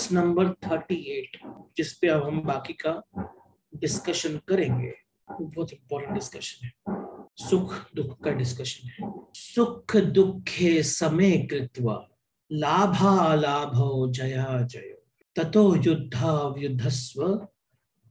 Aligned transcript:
Verse 0.00 0.12
number 0.12 0.48
thirty 0.64 0.94
eight 1.12 1.36
जिस 1.76 1.92
पे 1.92 2.08
अब 2.08 2.22
हम 2.24 2.40
बाकी 2.42 2.72
का 2.84 2.92
डिस्कशन 3.72 4.38
करेंगे। 4.48 4.92
बहुत 5.28 5.72
इंपॉर्टेंट 5.72 6.14
डिस्कशन 6.14 6.66
है। 6.66 6.72
सुख 7.40 7.74
दुख 7.96 8.16
का 8.24 8.30
डिस्कशन 8.30 8.88
है। 8.88 9.10
सुख 9.34 9.96
दुखे 9.96 10.82
समय 10.82 11.36
कृत्वा, 11.50 11.96
लाभा 12.50 13.34
लाभो 13.34 13.90
जया 14.12 14.60
जय। 14.62 14.96
ततो 15.36 15.64
युद्धा 15.76 16.54
युद्धस्व 16.58 17.22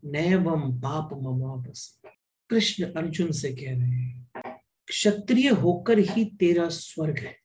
नैवम 0.03 0.71
पाप 0.79 1.09
ममापस। 1.23 2.01
कृष्ण 2.49 2.93
अर्जुन 2.93 3.31
से 3.31 3.51
कह 3.53 3.71
रहे 3.71 4.03
हैं, 4.03 4.57
क्षत्रिय 4.87 5.49
होकर 5.57 5.99
ही 5.99 6.25
तेरा 6.39 6.69
स्वर्ग 6.69 7.17
है। 7.19 7.35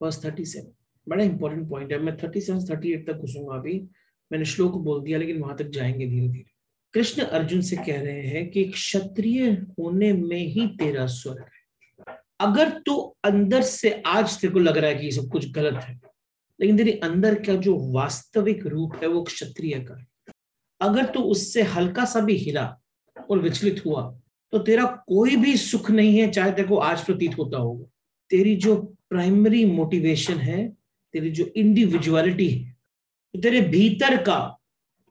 बस 0.00 0.24
थर्टी 0.24 0.44
सेवन 0.44 0.72
बड़ा 1.06 1.24
इंपॉर्टेंट 1.24 1.68
पॉइंट 1.70 1.92
है। 1.92 1.98
मैं 1.98 2.16
थर्टी 2.18 2.40
सेवन 2.40 2.64
थर्टी 2.66 2.92
एट 2.92 3.06
तक 3.06 3.16
घुसूँगा 3.16 3.54
अभी। 3.54 3.78
मैंने 4.30 4.44
श्लोक 4.44 4.76
बोल 4.76 5.02
दिया, 5.02 5.18
लेकिन 5.18 5.38
वहाँ 5.38 5.56
तक 5.56 5.68
जाएँगे 5.68 6.06
धीरे 6.06 6.28
धीरे। 6.28 6.44
कृष्ण 6.94 7.22
अर्जुन 7.22 7.60
से 7.60 7.76
कह 7.76 8.00
रहे 8.02 8.22
हैं 8.22 8.50
कि 8.50 8.64
क्षत्रिय 8.64 9.50
होने 9.78 10.12
में 10.12 10.46
ही 10.46 10.66
तेरा 10.76 11.06
स्वर्ग 11.06 11.38
है। 11.38 12.16
अगर 12.40 12.68
तू 12.68 12.78
तो 12.86 13.16
अंदर 13.24 13.62
से, 13.62 13.90
आज 14.06 14.38
तेरे 14.38 14.52
को 14.52 14.58
लग 14.58 14.78
रहा 14.78 14.90
है 14.90 14.96
कि 14.96 15.04
ये 15.04 15.10
सब 15.10 15.28
कुछ 15.28 15.50
गलत 15.52 15.82
है, 15.84 16.00
लेकिन 16.60 16.76
तेरे 16.76 16.92
अंदर 17.04 17.34
का 17.34 17.54
जो 17.54 17.76
वास्तविक 17.92 18.66
रूप 18.66 18.96
है, 19.02 19.08
वो 19.08 19.22
क्षत्रिय 19.22 19.78
का 19.80 19.98
है। 19.98 20.06
अगर 20.80 21.04
तू 21.04 21.12
तो 21.12 21.20
उससे 21.20 21.62
हल्का 21.62 22.04
सा 22.04 22.20
भी 22.20 22.36
हिला 22.36 22.66
और 23.30 23.38
विचलित 23.38 23.82
हुआ 23.86 24.02
तो 24.52 24.58
तेरा 24.58 24.84
कोई 25.08 25.36
भी 25.36 25.56
सुख 25.56 25.90
नहीं 25.90 26.18
है, 26.18 26.30
चाहे 26.30 26.52
तेरे 26.52 26.68
को 26.68 26.76
आज 26.76 27.04
प्रतीत 27.04 27.36
होता 27.38 27.58
होगा। 27.58 27.84
तेरी 28.30 28.54
जो 28.56 28.76
प्राइमरी 29.10 29.64
मोटिवेशन 29.64 30.34
है, 30.34 30.68
तेरी 31.14 31.30
जो 31.30 31.44
इंडिविजुअलिटी 31.56 32.48
है 32.48 32.69
तेरे 33.34 33.60
भीतर 33.60 34.22
का 34.22 34.56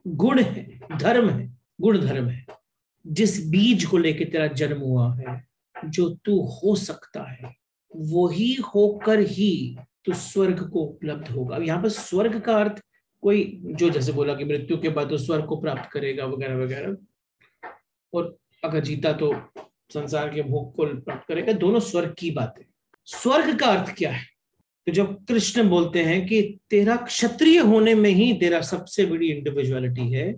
गुण 0.08 0.42
है, 0.42 0.80
धर्म 0.98 1.30
है, 1.30 1.58
गुण 1.82 2.00
धर्म 2.02 2.30
है। 2.30 2.46
जिस 3.08 3.48
बीज 3.50 3.86
को 3.86 3.98
लेके 3.98 4.26
तेरा 4.26 4.48
जन्म 4.48 4.80
हुआ 4.80 5.16
है, 5.16 5.48
जो 5.86 6.10
तू 6.10 6.42
हो 6.42 6.76
सकता 6.76 7.32
है 7.32 7.56
वही 7.96 8.54
होकर 8.54 9.20
ही 9.20 9.78
तू 10.06 10.14
स्वर्ग 10.14 10.70
को 10.70 10.80
उपलब्ध 10.80 11.28
होगा। 11.28 11.58
यहाँ 11.58 11.82
पर 11.82 11.90
स्वर्ग 11.90 12.40
का 12.42 12.58
अर्थ 12.58 12.82
कोई, 13.22 13.62
जो 13.66 13.90
जैसे 13.90 14.12
बोला 14.12 14.34
कि 14.34 14.46
मृत्यु 14.46 14.78
के 14.78 14.90
बाद 14.90 15.10
तो 15.10 15.18
स्वर्ग 15.18 15.46
को 15.46 15.56
प्राप्त 15.56 15.90
करेगा 15.92 16.26
वगैरह 16.26 16.56
वगैरह। 16.56 16.98
और 18.14 18.38
अगर 18.64 18.80
जीता 18.80 19.14
तो 19.14 19.34
संसार 19.94 20.30
के 20.30 20.42
भोग 20.42 20.76
को 20.76 20.86
प्राप्त 20.86 21.28
करेगा। 21.28 21.54
दोनों 21.54 21.80
स्वर्ग 21.80 22.16
की 22.20 22.32
बात। 22.32 22.56
है 22.60 22.66
स्वर्ग 23.06 23.60
का 23.60 23.68
अर्थ 23.68 23.96
क्या 23.98 24.12
है? 24.12 24.39
तो 24.90 24.94
जब 24.94 25.26
कृष्ण 25.26 25.68
बोलते 25.70 26.04
हैं 26.04 26.26
कि 26.28 26.42
तेरा 26.70 26.96
क्षत्रिय 26.96 27.58
होने 27.60 27.94
में 27.96 28.10
ही 28.10 28.32
तेरा 28.34 28.62
सबसे 28.62 29.06
बड़ी 29.06 29.28
इंडिविजुअलिटी 29.28 30.12
है 30.14 30.32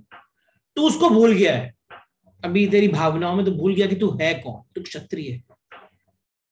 तो 0.78 0.82
उसको 0.82 1.10
भूल 1.10 1.34
गया 1.34 1.56
है। 1.56 1.74
अभी 2.44 2.66
तेरी 2.68 2.88
भावनाओं 2.88 3.36
में 3.36 3.46
तो 3.46 3.52
भूल 3.52 3.76
गया 3.76 3.88
कि 3.88 3.96
तू 3.96 4.10
है 4.22 4.34
कौन? 4.34 4.62
तू 4.76 4.82
क्षत्रिय 4.82 5.32
है। 5.32 5.44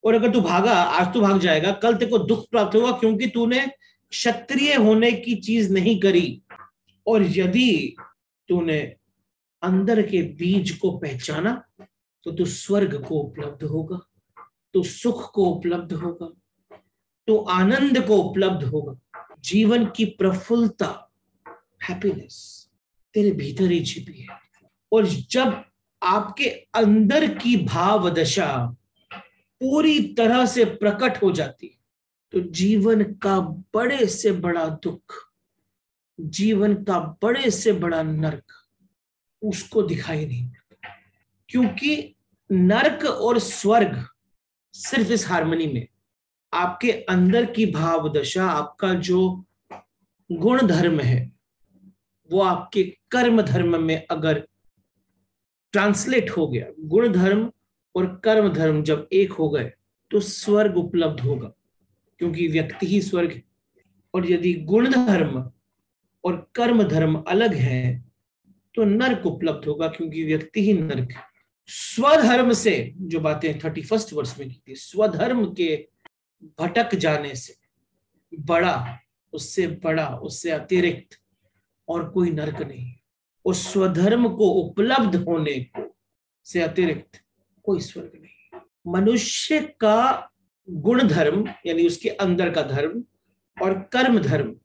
और 0.03 0.16
अगर 0.16 0.31
तू 0.31 0.41
भागा, 0.41 0.72
आज 0.72 1.14
तू 1.14 1.22
भाग 1.22 1.39
जाएगा, 1.39 1.72
कल 1.73 1.95
तेरे 1.95 2.11
को 2.11 2.19
दुख 2.19 2.47
प्राप्त 2.52 2.75
होगा 2.75 2.91
क्योंकि 2.91 3.28
तूने 3.28 3.66
क्षत्रिय 4.11 4.75
होने 4.75 5.11
की 5.11 5.36
चीज़ 5.38 5.73
नहीं 5.73 6.00
करी। 6.00 6.41
और 7.08 7.25
यदि 7.30 7.95
तूने 8.50 8.80
अंदर 9.61 10.02
के 10.02 10.22
बीज 10.39 10.72
को 10.72 10.97
पहचाना 10.97 11.61
तो 12.25 12.31
तू 12.31 12.45
स्वर्ग 12.45 13.02
को 13.03 13.19
उपलब्ध 13.19 13.63
होगा 13.63 14.00
तो 14.73 14.84
सुख 14.84 15.31
को 15.31 15.45
उपलब्ध 15.45 15.94
होगा। 15.94 16.39
तो 17.29 17.38
आनंद 17.38 18.00
को 18.07 18.17
उपलब्ध 18.17 18.63
होगा। 18.63 18.97
जीवन 19.40 19.85
की 19.85 20.06
प्रफुल्लता 20.06 21.12
हैप्पीनेस 21.90 22.69
तेरे 23.16 23.31
भीतर 23.31 23.72
ही 23.72 23.79
छिपी 23.85 24.22
है। 24.22 24.28
और 24.91 25.06
जब 25.06 25.63
आपके 26.03 26.50
अंदर 26.75 27.28
की 27.34 27.56
भाव 27.57 28.09
दशा 28.09 28.75
पूरी 29.62 30.00
तरह 30.13 30.45
से 30.45 30.66
प्रकट 30.66 31.22
हो 31.23 31.31
जाती 31.31 31.79
तो 32.34 32.39
जीवन 32.39 33.03
का 33.03 33.39
बड़े 33.73 34.06
से 34.07 34.31
बड़ा 34.31 34.66
दुख, 34.84 35.13
जीवन 36.19 36.73
का 36.84 37.00
बड़े 37.22 37.51
से 37.51 37.72
बड़ा 37.73 38.01
नरक 38.03 38.53
उसको 39.41 39.81
दिखाई 39.84 40.25
नहीं 40.25 40.45
देता। 40.45 40.89
क्योंकि 41.50 42.16
नरक 42.51 43.06
और 43.06 43.39
स्वर्ग 43.39 44.06
सिर्फ़ 44.73 45.12
इस 45.12 45.28
हारमोनी 45.28 45.68
में 45.68 45.88
आपके 46.54 46.92
अंदर 47.10 47.46
की 47.46 47.66
भाव 47.66 48.12
दशा 48.14 48.46
आपका 48.46 48.94
जो 48.94 49.46
गुण 50.30 50.62
धर्म 50.68 51.00
है, 51.00 51.32
वो 52.30 52.42
आपके 52.42 52.84
कर्म 53.12 53.42
धर्म 53.42 53.82
में 53.84 54.06
अगर 54.08 54.44
ट्रांसलेट 55.74 56.30
हो 56.30 56.48
गया 56.48 56.66
गुण 56.80 57.12
धर्म 57.14 57.50
और 57.96 58.06
कर्म 58.24 58.50
धर्म 58.54 58.82
जब 58.84 59.08
एक 59.14 59.32
हो 59.32 59.50
गए 59.50 59.72
तो 60.12 60.20
स्वर्ग 60.20 60.78
उपलब्ध 60.78 61.20
होगा, 61.20 61.52
क्योंकि 62.22 62.48
व्यक्ति 62.48 62.88
ही 62.88 63.02
स्वर्ग 63.02 63.31
है। 63.31 63.44
और 64.14 64.30
यदि 64.31 64.54
गुण 64.66 64.90
धर्म 64.92 65.50
और 66.24 66.36
कर्म 66.56 66.84
धर्म 66.84 67.16
अलग 67.18 67.54
है 67.54 68.04
तो 68.76 68.84
नर्क 68.84 69.26
उपलब्ध 69.26 69.68
होगा, 69.68 69.88
क्योंकि 69.88 70.24
व्यक्ति 70.24 70.62
ही 70.62 70.74
नर्क 70.74 71.12
है। 71.12 71.24
स्वधर्म 71.70 72.52
से 72.54 72.94
जो 72.98 73.20
बातें 73.20 73.60
थर्टी 73.60 73.81
फ़र्स्ट 73.81 74.14
वर्ष 74.14 74.36
में 74.40 74.48
की 74.50 74.62
थी, 74.68 74.76
स्वधर्म 74.76 75.46
के 75.54 75.76
भटक 76.59 76.95
जाने 76.95 77.35
से, 77.35 77.55
बड़ा, 78.39 79.00
उससे 79.33 79.67
बड़ा, 79.67 80.07
उससे 80.07 80.51
अतिरिक्त 80.51 81.19
और 81.88 82.09
कोई 82.09 82.31
नरक 82.31 82.61
नहीं। 82.61 82.94
उस 83.45 83.73
स्वधर्म 83.73 84.27
को 84.29 84.50
उपलब्ध 84.50 85.16
होने 85.16 85.59
को 85.59 85.95
से 86.45 86.61
अतिरिक्त 86.61 87.22
कोई 87.63 87.79
स्वर्ग 87.79 88.11
नहीं। 88.16 88.59
मनुष्य 88.88 89.59
का 89.79 90.29
गुण 90.69 91.07
धर्म 91.07 91.47
यानी 91.66 91.88
उसके 91.88 92.09
अंदर 92.09 92.50
का 92.50 92.61
धर्म 92.61 93.03
और 93.57 93.79
कर्म 93.94 94.19
धर्म 94.19 94.56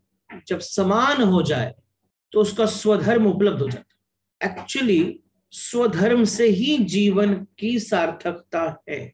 जब 0.49 0.59
समान 0.59 1.23
हो 1.23 1.43
जाए 1.43 1.75
तो 2.33 2.41
उसका 2.41 2.67
स्वधर्म 2.67 3.27
उपलब्ध 3.27 3.63
हो 3.63 3.69
जाता 3.69 4.51
एक्चुअली 4.51 5.21
स्वधर्म 5.53 6.25
से 6.25 6.47
ही 6.47 6.77
जीवन 6.79 7.35
की 7.59 7.79
सार्थकता 7.81 8.85
है। 8.89 9.13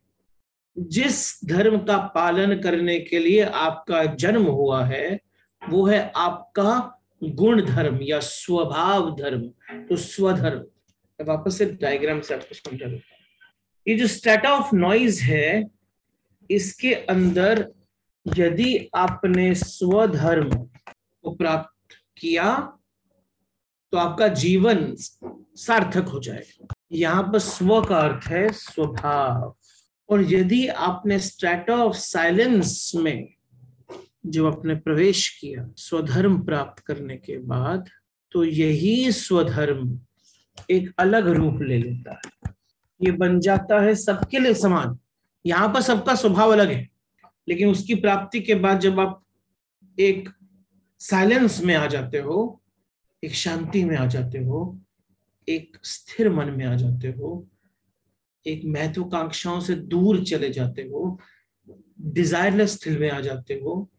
जिस 0.80 1.44
धर्म 1.46 1.78
का 1.78 1.96
पालन 2.14 2.54
करने 2.60 2.98
के 3.00 3.18
लिए 3.18 3.42
आपका 3.42 4.04
जन्म 4.04 4.44
हुआ 4.44 4.84
है, 4.84 5.18
वो 5.62 5.86
है 5.86 6.00
आपका 6.16 6.96
गुण 7.22 7.64
धर्म 7.66 7.98
या 8.02 8.18
स्वभाव 8.20 9.10
धर्म 9.16 9.42
तो 9.88 9.96
स्वधर्म। 9.96 10.64
वापस 11.18 11.58
से 11.58 11.64
डायग्राम 11.72 12.20
से 12.20 12.34
आपको 12.34 12.54
समझा 12.54 12.86
देता 12.86 13.16
ये 13.86 13.94
जो 13.96 14.06
स्टेटा 14.06 14.52
ऑफ़ 14.52 14.74
नॉइज़ 14.74 15.22
है, 15.22 15.64
इसके 16.50 16.94
अंदर 16.94 17.66
यदि 18.26 18.88
आपने 18.94 19.54
स्वधर्म 19.54 20.50
को 20.50 21.30
प्राप्त 21.30 21.94
किया 22.18 22.56
तो 23.92 23.98
आपका 23.98 24.28
जीवन 24.28 24.94
सार्थक 24.96 26.08
हो 26.08 26.20
जाएगा। 26.20 26.74
यहाँ 26.92 27.22
पर 27.22 27.38
स्व 27.38 27.80
का 27.82 27.98
अर्थ 27.98 28.26
है 28.28 28.48
स्वभाव। 28.52 29.54
और 30.10 30.22
यदि 30.32 30.66
आपने 30.66 31.18
स्ट्रेटा 31.18 31.74
ऑफ़ 31.76 31.96
साइलेंस 31.96 32.92
में 32.94 33.28
जब 34.26 34.46
आपने 34.46 34.74
प्रवेश 34.74 35.28
किया 35.40 35.68
स्वधर्म 35.76 36.42
प्राप्त 36.42 36.82
करने 36.82 37.16
के 37.16 37.38
बाद 37.38 37.88
तो 38.32 38.44
यही 38.44 39.12
स्वधर्म 39.12 39.98
एक 40.70 40.92
अलग 40.98 41.28
रूप 41.28 41.62
ले 41.62 41.78
लेता 41.78 42.12
है। 42.14 42.52
ये 43.00 43.12
बन 43.12 43.38
जाता 43.40 43.80
है 43.82 43.94
सबके 43.94 44.38
लिए 44.38 44.54
समान। 44.54 44.98
यहाँ 45.46 45.68
पर 45.68 45.80
सबका 45.80 46.14
स्वभाव 46.14 46.52
अलग 46.52 46.70
है, 46.70 46.88
लेकिन 47.48 47.68
उसकी 47.68 47.94
प्राप्ति 47.94 48.40
के 48.40 48.54
बाद 48.54 48.80
जब 48.80 49.00
आप 49.00 49.22
एक 49.98 50.28
साइलेंस 51.00 51.60
में 51.64 51.74
आ 51.74 51.86
जाते 51.86 52.18
हो, 52.18 52.60
एक 53.22 53.34
शांति 53.34 53.84
में 53.84 53.96
आ 53.96 54.06
जाते 54.06 54.38
हो, 54.38 54.78
एक 55.48 55.78
स्थिर 55.84 56.30
मन 56.32 56.50
में 56.50 56.64
आ 56.66 56.74
जाते 56.74 57.08
हो 57.08 57.46
एक 58.46 58.62
महत्वाकांक्षाओं 58.64 59.60
से 59.60 59.74
दूर 59.74 60.24
चले 60.24 60.50
जाते 60.50 60.82
हो 60.82 61.18
डिजायरलेस 62.00 62.72
स्थिल 62.72 62.98
में 62.98 63.10
आ 63.10 63.20
जाते 63.20 63.54
हो, 63.54 63.90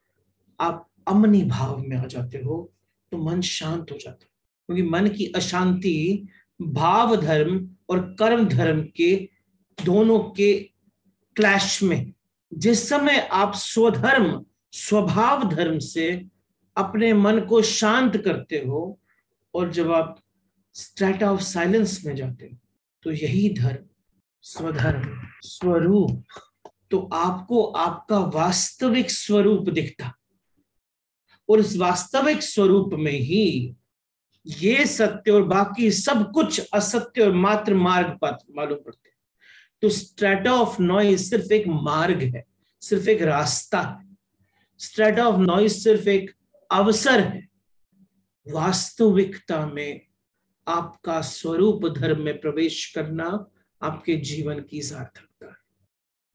आप 0.59 0.88
अमनी 1.07 1.43
भाव 1.43 1.77
में 1.77 1.97
आ 1.97 2.05
जाते 2.05 2.38
हो 2.38 2.71
तो 3.11 3.17
मन 3.17 3.41
शांत 3.41 3.91
हो 3.91 3.97
जाता 3.97 4.23
है। 4.23 4.29
क्योंकि 4.65 4.83
मन 4.83 5.07
की 5.07 5.25
अशांति 5.25 6.27
भाव 6.61 7.15
धर्म 7.15 7.75
और 7.89 8.15
कर्म 8.19 8.45
धर्म 8.45 8.83
के 8.95 9.29
दोनों 9.85 10.19
के 10.19 10.53
क्लैश 11.35 11.83
में। 11.83 12.13
जिस 12.53 12.89
समय 12.89 13.17
आप 13.31 13.53
स्वधर्म, 13.55 14.45
स्वभाव 14.71 15.49
धर्म 15.49 15.79
से 15.79 16.25
अपने 16.77 17.13
मन 17.13 17.39
को 17.39 17.61
शांत 17.61 18.17
करते 18.17 18.55
हो 18.57 18.99
और 19.53 19.71
जब 19.71 19.91
आप 19.91 20.19
स्ट्रेटा 20.73 21.31
ऑफ़ 21.31 21.41
साइलेंस 21.41 22.01
में 22.05 22.15
जाते 22.15 22.45
हो 22.45 22.57
तो 23.03 23.11
यही 23.11 23.49
धर्म 23.53 23.85
स्वधर्म, 24.43 25.03
स्वरूप 25.41 26.23
तो 26.91 26.99
आपको 27.13 27.63
आपका 27.63 28.19
वास्तविक 28.33 29.11
स्वरूप 29.11 29.69
दिखता। 29.69 30.13
और 31.49 31.59
इस 31.59 31.75
वास्तविक 31.77 32.41
स्वरूप 32.43 32.93
में 32.93 33.11
ही 33.11 33.75
ये 34.45 34.85
सत्य 34.85 35.31
और 35.31 35.43
बाकी 35.43 35.91
सब 35.91 36.31
कुछ 36.31 36.59
असत्य 36.73 37.21
और 37.21 37.33
मात्र 37.33 37.73
मार्ग 37.75 38.17
मालूम 38.23 38.77
पड़ते 38.77 39.09
तो 39.83 39.89
स्ट्रेटा 39.89 40.53
ऑफ़ 40.53 40.81
नॉइज़ 40.81 41.29
सिर्फ़ 41.29 41.53
एक 41.53 41.67
मार्ग 41.67 42.21
है, 42.35 42.43
सिर्फ़ 42.81 43.09
एक 43.09 43.21
रास्ता 43.21 43.79
है। 43.81 44.15
स्ट्रेटा 44.79 45.27
ऑफ़ 45.27 45.39
नॉइज़ 45.39 45.73
सिर्फ़ 45.73 46.09
एक 46.09 46.31
अवसर 46.69 47.19
है। 47.19 47.47
वास्तविकता 48.47 49.65
में 49.65 50.01
आपका 50.67 51.21
स्वरूप 51.21 51.88
धर्म 51.88 52.21
में 52.21 52.39
प्रवेश 52.41 52.85
करना 52.95 53.29
आपके 53.83 54.15
जीवन 54.15 54.59
की 54.59 54.81
सार्थकता। 54.81 55.45
है 55.45 55.61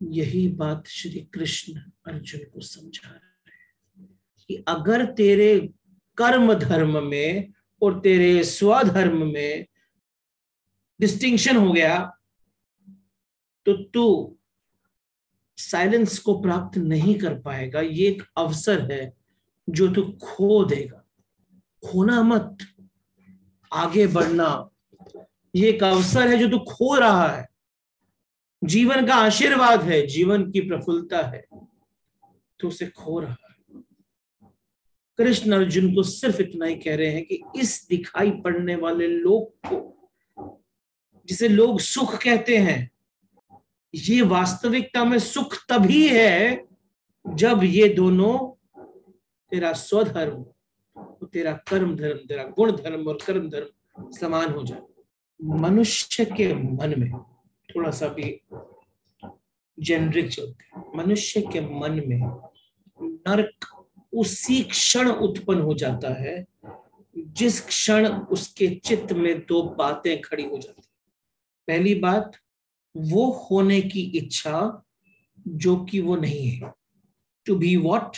यही 0.02 0.48
बात 0.48 0.87
श्री 0.87 1.20
कृष्ण 1.34 1.81
अर्जुन 2.06 2.40
को 2.40 2.60
समझा 2.60 3.08
रहे 3.08 3.50
हैं 3.50 4.19
कि 4.48 4.64
अगर 4.69 5.04
तेरे 5.04 5.70
कर्म 6.16 6.54
धर्म 6.54 7.06
में 7.06 7.52
और 7.82 8.00
तेरे 8.00 8.44
स्वधर्म 8.44 9.32
में 9.32 9.66
डिस्टिंक्शन 11.00 11.56
हो 11.56 11.72
गया 11.72 12.19
तो 13.66 13.72
तू 13.72 14.37
साइलेंस 15.56 16.19
को 16.19 16.40
प्राप्त 16.40 16.78
नहीं 16.78 17.19
कर 17.19 17.40
पाएगा। 17.40 17.81
ये 17.81 18.08
एक 18.08 18.22
अवसर 18.37 18.93
है 18.93 19.16
जो 19.70 19.88
तू 19.88 20.02
खो 20.22 20.64
देगा। 20.64 21.04
खोना 21.84 22.22
मत। 22.22 22.58
आगे 23.72 24.06
बढ़ना। 24.06 24.70
ये 25.54 25.69
एक 25.69 25.82
अवसर 25.84 26.28
है 26.28 26.37
जो 26.38 26.48
तू 26.48 26.58
खो 26.64 26.94
रहा 26.94 27.26
है। 27.28 27.46
जीवन 28.62 29.06
का 29.06 29.14
आशीर्वाद 29.14 29.82
है, 29.82 30.06
जीवन 30.06 30.50
की 30.50 30.60
प्रफुल्लता 30.60 31.22
है 31.26 31.44
तो 32.60 32.69
उसे 32.69 32.87
खो 32.87 33.19
रहा 33.20 33.31
है। 33.31 33.37
कृष्ण 35.19 35.52
अर्जुन 35.52 35.94
को 35.94 36.02
सिर्फ़ 36.02 36.40
इतना 36.43 36.66
ही 36.66 36.75
कह 36.76 36.96
रहे 36.96 37.10
हैं 37.10 37.25
कि 37.26 37.40
इस 37.56 37.87
दिखाई 37.90 38.31
पड़ने 38.44 38.76
वाले 38.76 39.06
लोग 39.08 39.52
को, 39.66 40.08
जिसे 41.28 41.48
लोग 41.48 41.81
सुख 41.81 42.16
कहते 42.22 42.56
हैं, 42.56 42.90
ये 43.94 44.20
वास्तविकता 44.22 45.04
में 45.04 45.19
सुख 45.19 45.56
तभी 45.69 46.08
है 46.08 46.66
जब 47.25 47.60
ये 47.64 47.88
दोनों 47.88 48.37
तेरा 49.52 49.72
स्वधर्म, 49.72 50.43
तेरा 51.26 51.52
कर्म 51.69 51.96
धर्म, 51.96 52.19
तेरा 52.19 52.44
गुण 52.56 52.72
धर्म 52.72 53.06
और 53.08 53.19
कर्म 53.26 53.48
धर्म 53.50 54.10
समान 54.10 54.52
हो 54.52 54.62
जाए 54.62 54.81
मनुष्य 55.41 56.25
के 56.25 56.53
मन 56.55 56.94
में 56.99 57.11
थोड़ा 57.69 57.91
सा 57.91 58.09
भी 58.09 58.41
जेनरिक 59.79 60.29
चलते 60.31 60.81
मनुष्य 60.97 61.41
के 61.53 61.61
मन 61.61 62.03
में 62.06 62.21
नरक 63.03 63.67
उसी 64.12 64.62
क्षण 64.62 65.09
उत्पन्न 65.09 65.61
हो 65.61 65.75
जाता 65.75 66.12
है, 66.23 66.44
जिस 67.17 67.61
क्षण 67.61 68.06
उसके 68.09 68.69
चित्त 68.85 69.12
में 69.12 69.38
दो 69.47 69.62
बातें 69.62 70.21
खड़ी 70.23 70.44
हो 70.44 70.59
जाती 70.59 70.83
पहली 71.69 71.94
बात, 71.94 72.32
वो 72.97 73.31
होने 73.31 73.81
की 73.82 74.00
इच्छा 74.19 74.82
जो 75.49 75.77
कि 75.85 76.00
वो 76.00 76.17
नहीं 76.17 76.49
है। 76.49 76.73
To 77.47 77.56
be 77.56 77.77
what 77.77 78.17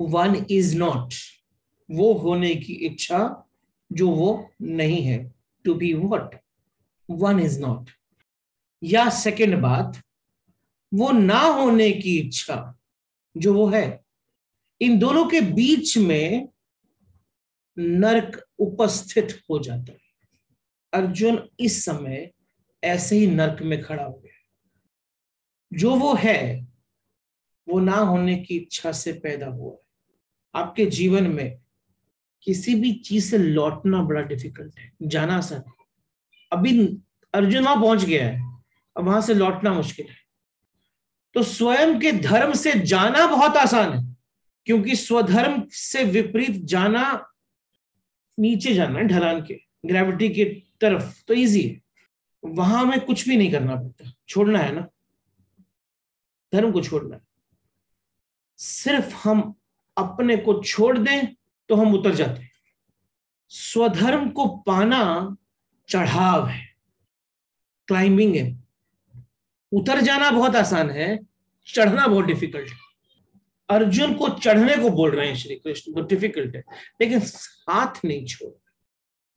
one 0.00 0.46
is 0.50 0.76
not 0.78 1.14
वो 1.90 2.12
होने 2.12 2.54
की 2.54 2.72
इच्छा 2.72 3.46
जो 3.92 4.08
वो 4.10 4.50
नहीं 4.62 5.02
है। 5.02 5.34
To 5.64 5.74
be 5.74 5.94
what 5.94 6.40
one 7.10 7.40
is 7.40 7.60
not 7.60 7.90
या 8.82 9.10
सेकंड 9.10 9.62
बात, 9.62 10.02
वो 10.94 11.10
ना 11.10 11.40
होने 11.40 11.92
की 11.92 12.18
इच्छा 12.18 12.78
जो 13.36 13.54
वो 13.54 13.66
है, 13.68 14.04
इन 14.80 14.98
दोनों 14.98 15.28
के 15.28 15.40
बीच 15.40 15.98
में 15.98 16.48
नरक 17.78 18.44
उपस्थित 18.58 19.42
हो 19.50 19.58
जाता 19.58 19.92
है। 19.92 19.98
अर्जुन 20.92 21.48
इस 21.60 21.84
समय 21.84 22.32
ऐसे 22.84 23.16
ही 23.16 23.26
नरक 23.26 23.62
में 23.62 23.82
खड़ा 23.82 24.04
हो 24.04 24.12
गया। 24.12 24.30
जो 25.78 25.94
वो 25.94 26.14
है, 26.14 26.66
वो 27.68 27.80
ना 27.80 27.96
होने 27.96 28.36
की 28.36 28.56
इच्छा 28.56 28.92
से 28.92 29.12
पैदा 29.12 29.46
हुआ 29.46 29.72
है। 29.72 29.86
आपके 30.54 30.86
जीवन 30.86 31.26
में 31.26 31.63
किसी 32.44 32.74
भी 32.74 32.92
चीज़ 32.92 33.30
से 33.30 33.38
लौटना 33.38 34.02
बड़ा 34.02 34.20
डिफ़िकल्ट 34.20 34.78
है। 34.78 34.92
जाना 35.02 35.36
आसान 35.36 35.62
अभी 36.52 36.98
अर्जुन 37.34 37.64
वहाँ 37.64 37.76
पहुँच 37.76 38.04
गया 38.04 38.28
है। 38.28 38.60
अब 38.96 39.04
वहाँ 39.04 39.20
से 39.20 39.34
लौटना 39.34 39.72
मुश्किल 39.72 40.06
है। 40.06 40.16
तो 41.34 41.42
स्वयं 41.42 42.00
के 42.00 42.12
धर्म 42.12 42.52
से 42.52 42.72
जाना 42.72 43.26
बहुत 43.26 43.56
आसान 43.56 43.92
है। 43.92 44.16
क्योंकि 44.66 44.96
स्वधर्म 44.96 45.66
से 45.70 46.04
विपरीत 46.04 46.50
जाना, 46.50 47.32
नीचे 48.38 48.74
जाना 48.74 48.98
है 48.98 49.04
ढलान 49.04 49.40
के 49.40 49.60
ग्रेविटी 49.86 50.28
की 50.28 50.44
तरफ़ 50.80 51.24
तो 51.28 51.34
इजी 51.34 51.62
है। 51.62 51.80
वहाँ 52.44 52.84
में 52.84 53.00
कुछ 53.00 53.28
भी 53.28 53.36
नहीं 53.36 53.52
करना 53.52 53.76
पड़ता। 53.76 54.12
छोड़ना 54.28 54.58
है 54.58 54.74
ना? 54.74 54.88
धर्म 56.52 56.72
को 56.72 56.82
छोड़ना 56.82 57.16
है। 57.16 57.22
सिर्फ़ 58.56 59.28
हम 59.28 59.54
अपने 59.96 60.36
को 60.36 60.62
छोड़ 60.62 60.98
दें 60.98 61.34
तो 61.68 61.74
हम 61.74 61.94
उतर 61.94 62.14
जाते 62.14 62.42
हैं। 62.42 62.50
स्वधर्म 63.48 64.30
को 64.30 64.46
पाना 64.46 65.36
चढ़ाव 65.88 66.46
है। 66.46 66.66
क्लाइंबिंग 67.88 68.36
है। 68.36 68.64
उतर 69.72 70.00
जाना 70.00 70.30
बहुत 70.30 70.56
आसान 70.56 70.90
है, 70.90 71.18
चढ़ना 71.66 72.06
बहुत 72.06 72.24
डिफ़िकल्ट 72.24 72.70
है। 72.70 72.84
अर्जुन 73.70 74.14
को 74.14 74.28
चढ़ने 74.28 74.76
को 74.76 74.90
बोल 74.90 75.10
रहे 75.10 75.28
हैं 75.28 75.36
श्री 75.36 75.54
कृष्ण 75.54 75.92
बहुत 75.92 76.08
डिफ़िकल्ट 76.08 76.56
है। 76.56 76.64
लेकिन 77.00 77.18
हाथ 77.70 78.04
नहीं 78.04 78.26
छोड़। 78.26 78.52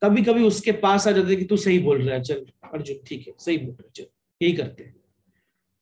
कभी 0.04 0.22
कभी 0.22 0.42
उसके 0.42 0.72
पास 0.72 1.08
आ 1.08 1.10
जाते 1.10 1.36
कि 1.36 1.44
तू 1.44 1.56
सही 1.56 1.78
बोल 1.78 2.02
रहा 2.02 2.14
है, 2.14 2.22
चल, 2.22 2.46
अर्जुन, 2.74 2.96
ठीक 3.06 3.28
है, 3.28 3.34
सही 3.38 3.58
बोल 3.58 3.70
रहा 3.70 3.82
है, 3.82 3.90
चल, 3.96 4.06
यही 4.42 4.52
करते 4.52 4.84
हैं। 4.84 4.96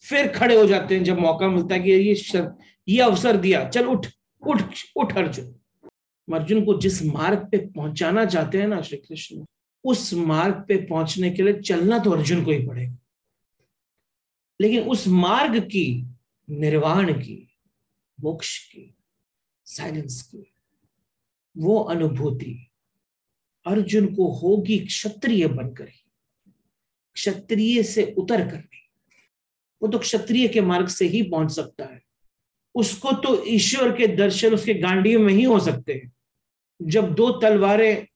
फिर 0.01 0.29
खड़े 0.29 0.61
हो 0.61 0.67
जाते 0.67 0.97
हैं, 0.97 1.05
जब 1.05 1.19
मौका 1.19 1.49
मिलता 1.49 1.75
है 1.75 1.81
कि 1.81 1.91
ये 1.91 2.15
ये 2.89 3.01
अवसर 3.01 3.37
दिया, 3.37 3.69
चल 3.69 3.87
उठ 3.87 4.07
उठ 4.47 4.63
उठ 4.97 5.17
अर्जुन। 5.17 5.61
अर्जुन 6.35 6.65
को 6.65 6.81
जिस 6.81 7.03
मार्ग 7.03 7.39
पे 7.39 7.59
पहुंचाना 7.59 8.25
चाहते 8.25 8.61
हैं 8.61 8.69
ना 8.69 8.83
श्री 8.83 8.99
कृष्ण, 8.99 9.45
उस 9.85 10.15
मार्ग 10.15 10.65
पे 10.69 10.77
पहुँचने 10.77 11.31
के 11.31 11.43
लिए 11.43 11.61
चलना 11.61 11.99
तो 11.99 12.11
अर्जुन 12.11 12.45
को 12.45 12.51
ही 12.51 12.67
पड़ेगा। 12.67 12.97
लेकिन 14.61 14.83
उस 14.83 15.09
मार्ग 15.09 15.61
की 15.61 16.07
निर्वाण 16.51 17.13
की, 17.13 17.59
मोक्ष 18.21 18.69
की 18.69 18.95
साइलेंस 19.65 20.23
की, 20.23 20.53
वो 21.57 21.79
अनुभूति 21.81 22.71
अर्जुन 23.67 24.15
को 24.15 24.33
होगी 24.33 24.79
क्षत्रिय 24.79 25.47
बनकर 25.47 25.89
ही, 25.89 26.05
क्षत्रिय 27.15 27.83
से 27.83 28.15
उतर 28.19 28.49
कर 28.51 28.65
वो 29.83 29.89
तो 29.89 29.99
क्षत्रिय 29.99 30.49
के 30.49 30.61
मार्ग 30.61 30.89
से 30.89 31.07
ही 31.07 31.23
पहुँच 31.23 31.51
सकता 31.51 31.85
है। 31.85 32.03
उसको 32.75 33.13
तो 33.13 33.45
ईश्वर 33.47 33.97
के 33.97 34.07
दर्शन 34.07 34.55
उसके 34.55 34.75
गांडियों 34.75 35.21
में 35.21 35.35
ही 35.35 35.43
हो 35.43 35.61
सकते 35.61 35.95
हैं। 35.95 36.13
जब 36.83 37.15
दो 37.15 37.31
तलवारें 37.31 38.07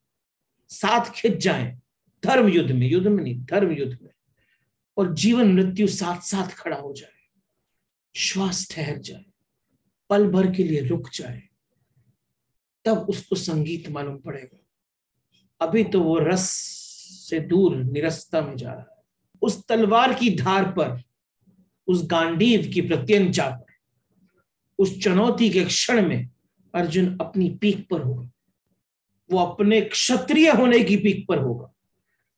साथ 0.69 1.11
खिंच 1.11 1.37
जाएँ, 1.37 1.81
धर्म 2.25 2.49
युद्ध 2.49 2.71
में 2.71 2.88
युद्ध 2.88 3.07
में 3.07 3.25
नहीं, 3.25 3.45
धर्म 3.45 3.71
युद्ध 3.71 3.99
में, 4.02 4.11
और 4.97 5.14
जीवन 5.14 5.52
मृत्यु 5.52 5.87
साथ 5.87 6.21
साथ 6.21 6.49
खड़ा 6.49 6.76
हो 6.76 6.93
जाए, 6.93 7.31
श्वास 8.17 8.69
ठहर 8.71 8.99
जाए, 8.99 9.25
पल 10.11 10.29
भर 10.29 10.50
के 10.55 10.64
लिए 10.64 10.81
रुक 10.81 11.11
जाए, 11.14 11.43
तब 12.85 12.99
उसको 12.99 13.37
संगीत 13.37 13.88
मालूम 13.88 14.17
पड़ेगा। 14.17 14.59
अभी 15.61 15.85
तो 15.85 16.00
वो 16.00 16.19
रस 16.19 16.50
से 17.29 17.40
दूर, 17.40 17.76
निरस्ता 17.76 18.40
में 18.40 18.57
जा 18.57 18.73
रहा 18.73 18.81
है। 18.81 19.02
उस 19.43 19.67
तलवार 19.67 20.14
की 20.14 20.31
धार 20.31 20.64
पर, 20.64 21.02
उस 21.87 22.07
गांडीव 22.07 22.71
की 22.75 22.81
प्रत्यंचा 22.81 23.50
पर, 23.50 23.73
उस 24.79 25.02
चुनौती 25.02 25.50
के 25.50 25.64
क्षण 25.64 26.09
में 26.09 26.31
अर्जुन 26.75 27.19
अपनी 27.21 27.50
पीक 27.50 27.88
पर 27.90 28.00
होगा 28.00 28.31
वो 29.32 29.38
अपने 29.38 29.80
क्षत्रिय 29.80 30.50
होने 30.50 30.80
की 30.80 30.96
पीक 30.96 31.26
पर 31.28 31.38
होगा। 31.38 31.72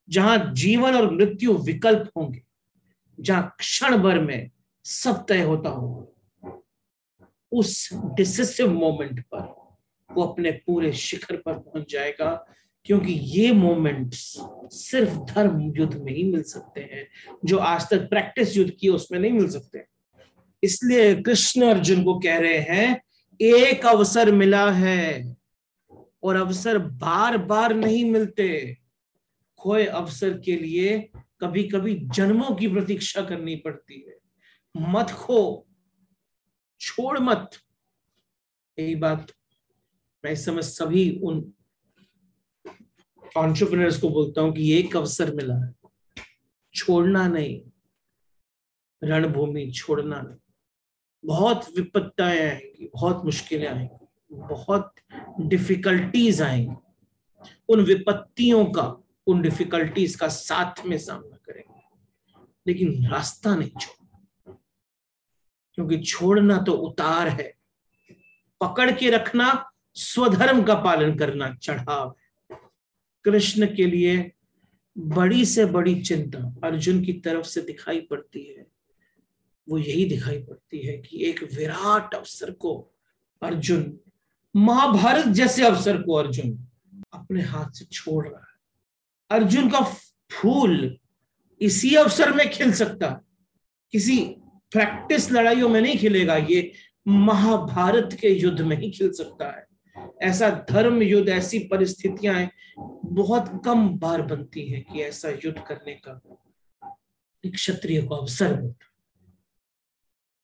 जहाँ 0.08 0.52
जीवन 0.54 0.94
और 0.94 1.12
मृत्यु 1.14 1.52
विकल्प 1.54 2.10
होंगे, 2.16 2.42
जहाँ 3.18 3.54
क्षण 3.58 3.96
भर 3.96 4.18
में 4.18 4.50
सब 4.84 5.24
तय 5.28 5.42
होता 5.42 5.68
होगा। 5.68 6.58
उस 7.52 7.88
डिसिसिव 7.94 8.72
मोमेंट 8.72 9.20
पर 9.20 9.40
वो 10.10 10.22
अपने 10.22 10.50
पूरे 10.50 10.92
शिखर 10.92 11.36
पर 11.36 11.52
पहुँच 11.52 11.92
जाएगा, 11.92 12.46
क्योंकि 12.84 13.12
ये 13.12 13.52
मोमेंट्स 13.52 14.34
सिर्फ़ 14.72 15.18
धर्म 15.34 15.60
युद्ध 15.76 15.94
में 15.94 16.12
ही 16.12 16.22
मिल 16.22 16.42
सकते 16.42 16.80
हैं, 16.80 17.06
जो 17.44 17.58
आज 17.58 17.88
तक 17.90 18.08
प्रैक्टिस 18.08 18.56
युद्ध 18.56 18.72
की 18.80 18.88
उसमें 18.88 19.18
नहीं 19.18 19.32
मिल 19.32 19.48
सकते। 19.48 19.84
इसलिए 20.62 21.14
कृष्ण 21.14 21.66
अर्जुन 21.66 22.02
को 22.04 22.18
कह 22.18 22.38
रहे 22.38 22.58
हैं, 22.58 23.00
एक 23.40 23.86
अवसर 23.86 24.32
मिला 24.32 24.70
है। 24.70 25.36
और 26.22 26.36
अवसर 26.36 26.78
बार 26.78 27.38
बार 27.38 27.74
नहीं 27.74 28.10
मिलते। 28.10 28.76
खोए 29.58 29.86
अवसर 29.86 30.38
के 30.38 30.56
लिए 30.56 31.10
कभी 31.40 31.64
कभी 31.68 31.94
जन्मों 31.94 32.54
की 32.54 32.68
प्रतीक्षा 32.68 33.22
करनी 33.22 33.56
पड़ती 33.56 34.00
है। 34.08 34.18
मत 34.76 35.10
खो। 35.10 35.66
छोड़ 36.80 37.18
मत। 37.18 37.50
यही 38.78 38.94
बात 38.94 39.32
मैं 40.24 40.32
इस 40.32 40.44
समय 40.44 40.62
सभी 40.62 41.20
उन 41.24 41.52
ऑन्टरप्रिनर्स 43.36 44.00
को 44.00 44.08
बोलता 44.08 44.40
हूँ 44.40 44.52
कि 44.52 44.78
एक 44.78 44.96
अवसर 44.96 45.34
मिला 45.34 45.54
है। 45.54 45.74
छोड़ना 46.74 47.28
नहीं। 47.28 47.62
रणभूमि 49.04 49.70
छोड़ना 49.70 50.20
नहीं। 50.20 50.36
बहुत 51.24 51.66
विपत्ताएँ 51.76 52.40
आएँगी, 52.40 52.90
बहुत 52.94 53.24
मुश्किलें 53.24 53.68
आएँगी, 53.68 54.06
बहुत 54.32 54.94
डिफिकल्टीज 55.40 56.42
आएँगी 56.42 56.76
उन 57.68 57.80
विपत्तियों 57.80 58.64
का, 58.64 59.04
उन 59.26 59.42
डिफिकल्टीज 59.42 60.16
का 60.16 60.28
साथ 60.28 60.86
में 60.86 60.98
सामना 60.98 61.36
करेंगे। 61.36 61.80
लेकिन 62.66 63.06
रास्ता 63.06 63.56
नहीं 63.56 63.70
छोड़ना। 63.80 64.52
क्योंकि 65.74 65.98
छोड़ना 65.98 66.58
तो 66.58 66.72
उतार 66.72 67.28
है। 67.28 67.54
पकड़ 68.60 68.92
के 68.92 69.10
रखना, 69.10 69.72
स्वधर्म 69.94 70.62
का 70.62 70.74
पालन 70.74 71.18
करना 71.18 71.54
चढ़ाव 71.54 72.16
है। 72.20 72.56
कृष्ण 73.24 73.76
के 73.76 73.86
लिए 73.86 74.32
बड़ी 74.98 75.44
से 75.44 75.64
बड़ी 75.64 76.02
चिंता 76.02 76.54
अर्जुन 76.64 77.04
की 77.04 77.12
तरफ़ 77.12 77.46
से 77.46 77.62
दिखाई 77.62 78.00
पड़ती 78.00 78.42
है। 78.42 78.66
वो 79.68 79.78
यही 79.78 80.04
दिखाई 80.04 80.42
पड़ती 80.42 80.78
है 80.78 80.98
कि 80.98 81.24
एक 81.24 81.42
विराट 81.42 82.14
अवसर 82.14 82.50
को 82.50 82.90
अर्जुन 83.42 84.00
महाभारत 84.56 85.26
जैसे 85.26 85.66
अवसर 85.66 86.02
को 86.02 86.14
अर्जुन 86.14 86.66
अपने 87.14 87.42
हाथ 87.42 87.70
से 87.70 87.84
छोड़ 87.84 88.28
रहा 88.28 88.40
है। 88.40 89.38
अर्जुन 89.38 89.70
का 89.70 89.80
फूल 90.32 90.98
इसी 91.60 91.94
अवसर 91.94 92.32
में 92.32 92.50
खिल 92.50 92.72
सकता 92.72 93.08
किसी 93.92 94.18
प्रैक्टिस 94.70 95.32
लड़ाइयों 95.32 95.68
में 95.68 95.80
नहीं 95.80 95.98
खिलेगा, 95.98 96.36
ये 96.36 96.72
महाभारत 97.08 98.18
के 98.20 98.28
युद्ध 98.28 98.60
में 98.60 98.76
ही 98.76 98.90
खिल 98.90 99.12
सकता 99.12 99.46
है। 99.46 99.66
ऐसा 100.22 100.66
धर्म 100.70 101.02
युद्ध, 101.02 101.28
ऐसी 101.28 101.58
परिस्थितियाँ 101.58 102.48
बहुत 103.04 103.62
कम 103.64 103.88
बार 103.98 104.22
बनती 104.22 104.66
हैं 104.66 104.82
कि 104.82 105.02
ऐसा 105.02 105.30
युद्ध 105.30 105.62
करने 105.68 106.00
का 106.08 106.20
एक 107.44 107.54
क्षत्रिय 107.54 108.02
को 108.02 108.14
अवसर 108.14 108.60
होता 108.60 108.91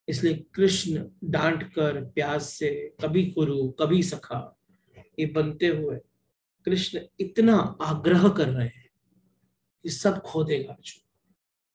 इसलिए 0.09 0.45
कृष्ण 0.55 1.05
डांट 1.25 1.63
कर 1.73 2.05
प्यास 2.05 2.53
से 2.53 2.95
कभी 3.03 3.27
कुरु, 3.27 3.69
कभी 3.69 4.03
सखा, 4.03 4.59
ये 5.19 5.27
बनते 5.27 5.67
हुए 5.67 5.99
कृष्ण 6.65 7.01
इतना 7.21 7.57
आग्रह 7.83 8.29
कर 8.29 8.49
रहे 8.49 8.67
हैं 8.67 8.91
कि 9.83 9.91
सब 9.91 10.23
खो 10.23 10.45
देगा 10.45 10.77
जो 10.81 11.01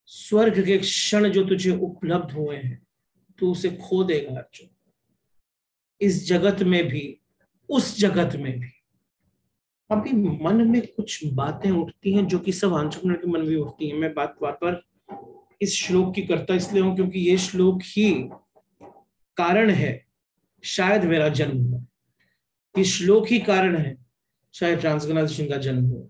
स्वर्ग 0.06 0.66
के 0.66 0.78
क्षण 0.78 1.30
जो 1.30 1.44
तुझे 1.44 1.72
उपलब्ध 1.72 2.32
हुए 2.32 2.56
हैं, 2.56 2.88
तू 3.40 3.52
उसे 3.52 3.70
खो 3.70 4.04
देगा 4.04 4.36
अर्जुन। 4.36 4.70
इस 6.02 6.28
जगत 6.28 6.64
में 6.64 6.88
भी, 6.88 7.20
उस 7.70 8.00
जगत 8.00 8.36
में 8.36 8.60
भी। 8.60 8.70
अभी 9.92 10.14
मन 10.44 10.68
में 10.68 10.88
कुछ 10.88 11.26
बातें 11.26 11.72
उठती 11.72 12.14
हैं 12.14 12.28
जो 12.28 12.40
कि 12.40 12.52
सब 12.52 12.74
आंट्रप्रनर 12.74 13.16
के 13.16 13.28
मन 13.28 13.42
में 13.42 13.56
उठती 13.56 13.90
हैं। 13.90 13.98
मैं 13.98 14.14
बात 14.14 14.36
बात 14.42 14.60
पर 14.64 14.84
इस 15.62 15.76
श्लोक 15.76 16.16
की 16.16 16.22
करता 16.22 16.56
इसलिए 16.56 16.84
हूँ 16.84 16.96
क्योंकि 16.96 17.20
ये 17.20 17.38
श्लोक 17.38 17.82
ही 17.84 18.30
कारण 19.38 19.70
है, 19.70 20.06
शायद 20.64 21.04
मेरा 21.04 21.30
जन्म 21.30 21.64
हुआ। 21.64 21.86
ये 22.78 22.84
श्लोक 22.84 23.28
ही 23.28 23.40
कारण 23.40 23.78
है, 23.78 24.06
शायद 24.54 24.80
ट्रांसगनाइजेशन 24.80 25.50
का 25.50 25.58
जन्म 25.58 25.86
हुआ। 25.86 26.08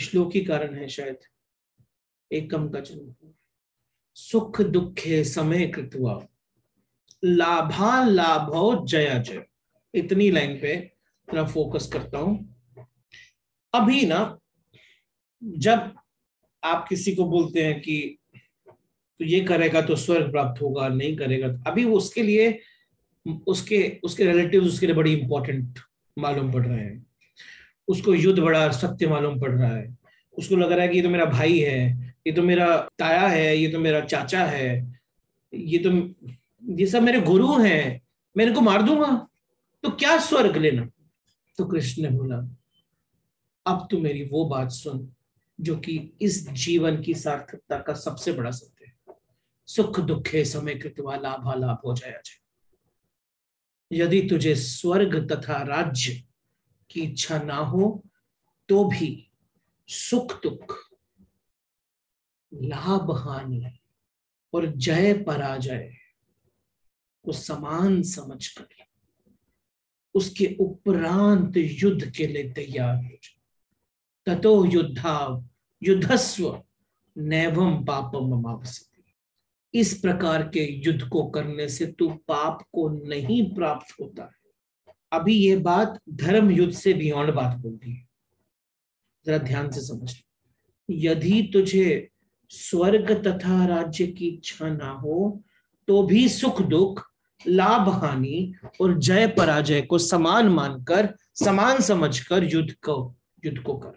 श्लोक 0.00 0.34
ही 0.34 0.44
कारण 0.44 0.74
है, 0.74 0.88
शायद 0.88 1.18
एकम 2.32 2.68
का 2.68 2.80
जन्म 2.80 3.06
हुआ। 3.06 3.32
सुख 4.14 4.60
दुखे 4.60 5.24
समय 5.24 5.66
कृतवा 5.66 6.26
लाभा 7.24 8.04
लाभो 8.04 8.86
जया 8.86 9.18
जय। 9.18 9.46
इतनी 9.94 10.30
लाइन 10.30 10.60
पे 10.60 10.92
मैं 11.34 11.46
फोकस 11.46 11.90
करता 11.92 12.18
हूँ। 12.18 12.62
अभी 13.74 14.06
ना, 14.06 14.38
जब 15.44 15.94
आप 16.64 16.86
किसी 16.88 17.14
को 17.14 17.24
बोलते 17.24 17.64
हैं 17.64 17.80
कि 17.80 18.18
तो 19.20 19.24
ये 19.24 19.40
करेगा 19.40 19.80
तो 19.80 19.96
स्वर्ग 19.96 20.30
प्राप्त 20.30 20.60
होगा, 20.62 20.88
नहीं 20.88 21.16
करेगा 21.16 21.48
तो 21.48 21.70
अभी 21.70 21.84
वो 21.84 21.96
उसके 21.96 22.22
लिए, 22.22 22.58
उसके 23.46 24.00
उसके 24.04 24.24
रिलेटिव 24.24 24.64
उसके 24.64 24.86
लिए 24.86 24.94
बड़ी 24.94 25.12
इंपॉर्टेंट 25.14 25.78
मालूम 26.16 26.52
पड़ 26.52 26.66
रहे 26.66 26.80
हैं। 26.80 27.06
उसको 27.88 28.14
युद्ध 28.14 28.38
बड़ा 28.40 28.70
सत्य 28.72 29.06
मालूम 29.06 29.40
पड़ 29.40 29.50
रहा 29.50 29.74
है। 29.76 29.96
उसको 30.36 30.56
लग 30.56 30.72
रहा 30.72 30.82
है 30.82 30.88
कि 30.88 30.96
ये 30.96 31.02
तो 31.02 31.08
मेरा 31.08 31.24
भाई 31.24 31.58
है, 31.58 32.14
ये 32.26 32.32
तो 32.32 32.42
मेरा 32.42 32.76
ताया 32.98 33.26
है, 33.28 33.56
ये 33.56 33.68
तो 33.68 33.78
मेरा 33.78 34.00
चाचा 34.00 34.44
है, 34.44 34.98
ये 35.52 35.78
तो 35.78 35.90
ये 36.72 36.86
सब 36.86 37.02
मेरे 37.02 37.20
गुरु 37.20 37.56
हैं, 37.58 38.00
मैं 38.36 38.46
इनको 38.46 38.60
मार 38.60 38.82
दूँगा। 38.82 39.28
तो 39.84 39.90
क्या 39.90 40.18
स्वर्ग 40.18 40.56
लेना? 40.56 40.88
तो 41.58 41.64
कृष्ण 41.64 42.02
ने 42.02 42.08
बोला, 42.08 42.36
अब 43.66 43.86
तू 43.90 43.98
मेरी 44.00 44.24
वो 44.24 44.44
बात 44.44 44.70
सुन। 44.70 45.08
जो 45.60 45.76
कि 45.76 46.12
इस 46.22 46.48
जीवन 46.50 47.02
की 47.02 47.14
सार्थकता 47.14 47.78
का 47.78 47.94
सबसे 47.94 48.32
बड़ा 48.32 48.50
सत्य 48.50 48.84
है। 48.86 49.14
सुख 49.66 50.00
दुखे 50.00 50.44
समय 50.44 50.74
कृतवा 50.74 51.16
लाभा 51.16 51.54
लाभ 51.54 51.80
हो 51.86 51.94
जाया 51.94 52.16
जाए। 52.16 52.42
यदि 53.92 54.20
तुझे 54.28 54.54
स्वर्ग 54.54 55.32
तथा 55.32 55.62
राज्य 55.62 56.24
की 56.90 57.00
इच्छा 57.00 57.38
ना 57.38 57.56
हो 57.56 58.04
तो 58.68 58.84
भी 58.84 59.30
सुख 59.88 60.42
दुख, 60.42 60.90
लाभ 62.52 63.10
हानि 63.10 63.78
और 64.54 64.66
जय 64.66 65.12
पराजय 65.22 65.96
को 67.24 67.32
समान 67.32 68.02
समझ 68.02 68.46
कर 68.48 68.66
उसके 70.14 70.56
उपरांत 70.60 71.56
युद्ध 71.56 72.12
के 72.16 72.26
लिए 72.26 72.52
तैयार 72.52 72.96
हो 72.96 73.10
जाए। 73.10 73.33
ततो 74.26 74.64
युद्धा 74.64 75.44
युद्धस्व 75.82 76.62
नैवम 77.16 77.84
पापम 77.84 78.32
अमावस्ती 78.32 79.02
इस 79.74 79.92
प्रकार 80.00 80.42
के 80.48 80.64
युद्ध 80.86 81.08
को 81.08 81.24
करने 81.30 81.68
से 81.68 81.86
तू 81.98 82.08
पाप 82.28 82.62
को 82.72 82.88
नहीं 83.08 83.42
प्राप्त 83.54 83.94
होता 84.00 84.22
है। 84.22 84.92
अभी 85.12 85.34
ये 85.34 85.56
बात 85.56 85.98
धर्म 86.12 86.50
युद्ध 86.50 86.72
से 86.74 86.92
बियॉन्ड 86.94 87.34
बात 87.34 87.56
बोलती 87.56 87.90
है। 87.90 88.06
जरा 89.26 89.38
ध्यान 89.38 89.70
से 89.70 89.80
समझ 89.80 90.14
यदि 90.88 91.42
तुझे 91.52 92.08
स्वर्ग 92.50 93.10
तथा 93.26 93.64
राज्य 93.66 94.06
की 94.06 94.28
इच्छा 94.28 94.68
ना 94.68 94.90
हो 94.92 95.42
तो 95.88 96.02
भी 96.02 96.28
सुख 96.28 96.62
दुख, 96.62 97.02
लाभ 97.40 97.88
हानि 97.94 98.54
और 98.80 98.98
जय 98.98 99.26
पराजय 99.28 99.82
को 99.82 99.98
समान 99.98 100.48
मानकर, 100.48 101.14
समान 101.34 101.80
समझकर 101.80 102.44
युद्ध 102.44 102.72
को 102.72 103.14
युद्ध 103.44 103.58
को 103.58 103.74
कर। 103.74 103.92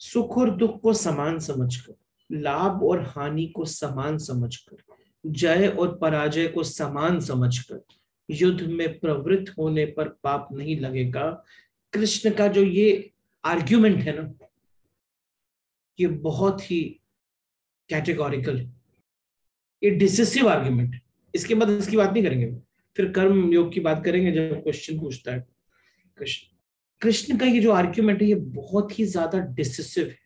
सुख 0.00 0.38
और 0.38 0.50
दुख 0.50 0.80
को 0.80 0.92
समान 0.92 1.38
समझकर, 1.38 1.94
लाभ 2.30 2.82
और 2.82 3.02
हानि 3.06 3.46
को 3.46 3.64
समान 3.64 4.18
समझकर, 4.18 4.76
जय 5.24 5.68
और 5.68 5.96
पराजय 5.98 6.46
को 6.46 6.62
समान 6.62 7.20
समझकर 7.20 7.84
युद्ध 8.28 8.62
में 8.62 8.98
प्रवृत्त 8.98 9.54
होने 9.58 9.84
पर 9.86 10.08
पाप 10.24 10.48
नहीं 10.52 10.78
लगेगा। 10.80 11.30
कृष्ण 11.92 12.30
का 12.30 12.48
जो 12.48 12.62
ये 12.62 13.10
आर्ग्यूमेंट 13.44 13.96
है 13.96 14.16
ना, 14.16 14.32
ये 15.98 16.06
बहुत 16.06 16.70
ही 16.70 16.80
कैटेगोरिकल 17.90 18.58
ये 19.82 19.90
डिसिसिव 19.90 20.48
आर्ग्यूमेंट 20.48 21.00
इसके 21.34 21.54
बाद 21.54 21.70
इसकी 21.70 21.96
बात 21.96 22.12
नहीं 22.12 22.22
करेंगे। 22.24 22.46
फिर 22.96 23.10
कर्म 23.12 23.52
योग 23.52 23.72
की 23.72 23.80
बात 23.80 24.04
करेंगे 24.04 24.32
जब 24.32 24.62
क्वेश्चन 24.62 24.98
पूछता 25.00 25.32
है। 25.32 25.46
कृष्ण 26.18 26.53
कृष्ण 27.02 27.36
का 27.36 27.46
ये 27.46 27.60
जो 27.60 27.72
आर्ग्यूमेंट 27.72 28.22
है, 28.22 28.28
ये 28.28 28.34
बहुत 28.34 28.98
ही 28.98 29.04
ज़्यादा 29.04 29.38
डिसिसिव 29.38 30.06
है। 30.06 30.18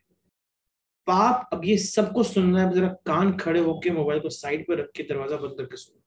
पाप 1.07 1.49
अब 1.53 1.65
ये 1.65 1.77
सबको 1.79 2.23
सुनना 2.23 2.63
है 2.63 2.73
जरा 2.75 2.89
कान 3.07 3.37
खड़े 3.37 3.61
होके 3.61 3.91
मोबाइल 3.91 4.21
को 4.21 4.29
साइड 4.29 4.67
पर 4.67 4.79
रख 4.79 4.91
के 4.97 5.03
दरवाज़ा 5.03 5.37
बंद 5.37 5.57
करके 5.59 5.77
सुनो। 5.77 6.01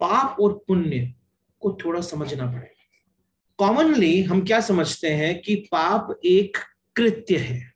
पाप 0.00 0.36
और 0.40 0.52
पुण्य 0.68 1.14
को 1.60 1.78
थोड़ा 1.84 2.00
समझना 2.00 2.46
पड़ेगा। 2.46 2.74
कॉमनली 3.58 4.22
हम 4.22 4.44
क्या 4.44 4.60
समझते 4.60 5.08
हैं 5.08 5.40
कि 5.42 5.54
पाप 5.72 6.20
एक 6.24 6.56
कृत्य 6.96 7.36
है 7.36 7.72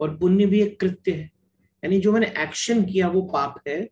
और 0.00 0.16
पुण्य 0.16 0.46
भी 0.46 0.62
एक 0.62 0.80
कृत्य 0.80 1.12
है। 1.12 1.30
यानी 1.82 2.00
जो 2.00 2.12
मैंने 2.12 2.26
एक्शन 2.38 2.84
किया, 2.84 3.08
वो 3.08 3.22
पाप 3.22 3.60
है। 3.68 3.88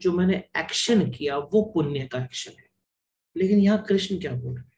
जो 0.00 0.12
मैंने 0.12 0.36
एक्शन 0.58 1.10
किया, 1.10 1.36
वो 1.38 1.62
पुण्य 1.74 2.06
का 2.06 2.24
एक्शन 2.24 2.50
है। 2.50 2.66
लेकिन 3.36 3.58
यहाँ 3.58 3.84
कृष्ण 3.88 4.18
क्या 4.20 4.32
बोल 4.32 4.54
रहे 4.54 4.64
हैं? 4.64 4.73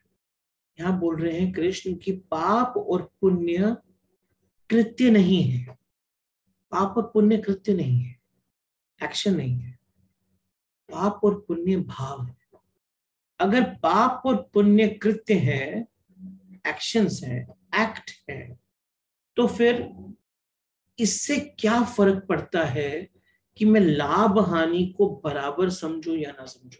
यहाँ 0.80 0.98
बोल 0.98 1.16
रहे 1.16 1.38
हैं, 1.40 1.52
कृष्ण 1.52 1.94
की 1.94 2.12
पाप 2.12 2.74
और 2.76 3.10
पुण्य 3.20 3.76
कृत्य 4.70 5.10
नहीं 5.10 5.42
है। 5.42 5.66
पाप 6.70 6.94
और 6.96 7.10
पुण्य 7.14 7.38
कृत्य 7.38 7.74
नहीं 7.74 8.00
है। 8.00 8.14
एक्शन 9.02 9.34
नहीं 9.36 9.58
है। 9.60 9.78
पाप 10.88 11.20
और 11.24 11.44
पुण्य 11.48 11.76
भाव 11.76 12.26
है। 12.26 12.36
अगर 13.40 13.62
पाप 13.82 14.22
और 14.26 14.36
पुण्य 14.54 14.88
कृत्य 14.88 15.34
है 15.34 15.86
एक्शंस 16.66 17.20
है 17.24 17.40
एक्ट 17.74 18.10
है 18.30 18.58
तो 19.36 19.46
फिर 19.46 19.88
इससे 20.98 21.38
क्या 21.60 21.82
फ़र्क 21.84 22.24
पड़ता 22.28 22.64
है 22.64 23.08
कि 23.56 23.64
मैं 23.64 23.80
लाभ 23.80 24.38
हानि 24.38 24.94
को 24.98 25.08
बराबर 25.24 25.70
समझू 25.70 26.14
या 26.14 26.30
ना 26.30 26.44
समझू? 26.46 26.78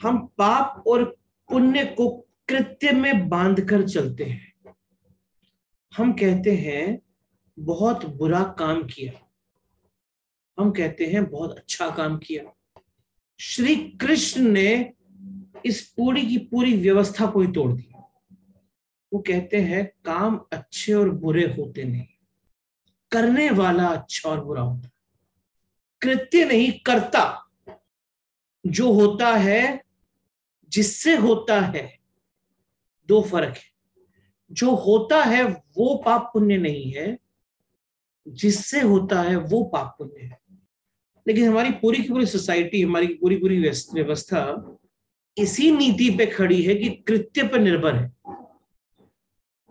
हम 0.00 0.26
पाप 0.38 0.84
और 0.86 1.04
पुण्य 1.50 1.84
को 1.84 2.26
कृत्य 2.48 2.92
में 2.92 3.28
बाँध 3.28 3.68
कर 3.68 3.88
चलते 3.88 4.24
हैं। 4.24 4.54
हम 5.96 6.12
कहते 6.12 6.56
हैं, 6.56 7.02
बहुत 7.58 8.06
बुरा 8.06 8.56
काम 8.58 8.82
किया। 8.82 9.30
हम 10.60 10.70
कहते 10.70 11.06
हैं, 11.06 11.30
बहुत 11.30 11.58
अच्छा 11.58 11.90
काम 11.90 12.18
किया। 12.18 12.56
श्री 13.40 13.76
कृष्ण 13.76 14.40
ने 14.40 14.92
इस 15.66 15.88
पूरी 15.96 16.26
की 16.26 16.38
पूरी 16.38 16.76
व्यवस्था 16.76 17.26
को 17.26 17.40
ही 17.40 17.52
तोड़ 17.52 17.72
दिया। 17.72 18.22
वो 19.12 19.18
कहते 19.18 19.56
हैं, 19.60 19.86
काम 19.86 20.44
अच्छे 20.52 20.92
और 20.92 21.10
बुरे 21.10 21.44
होते 21.44 21.84
नहीं। 21.84 22.06
करने 23.12 23.50
वाला 23.50 23.86
अच्छा 23.86 24.28
और 24.30 24.44
बुरा 24.44 24.62
होता। 24.62 24.90
कृत्य 26.02 26.44
नहीं, 26.44 26.72
करता। 26.72 27.50
जो 28.66 28.92
होता 28.92 29.36
है, 29.36 29.82
जिससे 30.68 31.16
होता 31.16 31.60
है 31.60 32.01
दो 33.12 33.22
फ़र्क 33.22 33.56
है। 33.56 33.70
जो 34.52 34.74
होता 34.74 35.22
है 35.24 35.44
वो 35.46 35.94
पाप 36.06 36.30
पुण्य 36.34 36.56
नहीं 36.58 36.92
है, 36.92 37.18
जिससे 38.28 38.80
होता 38.80 39.22
है 39.22 39.36
वो 39.36 39.62
पाप 39.64 39.94
पुण्य 39.98 40.24
है। 40.24 40.38
लेकिन 41.28 41.48
हमारी 41.48 41.70
पूरी 41.72 42.02
की 42.02 42.08
पूरी 42.08 42.26
सोसाइटी, 42.26 42.82
हमारी 42.82 43.06
पूरी 43.14 43.36
पूरी 43.36 43.58
व्यवस्था 43.94 44.42
इसी 45.38 45.70
नीति 45.70 46.10
पे 46.10 46.26
खड़ी 46.26 46.62
है 46.62 46.74
कि 46.74 46.88
कृत्य 46.90 47.48
पर 47.48 47.60
निर्भर 47.60 47.94
है। 47.94 48.08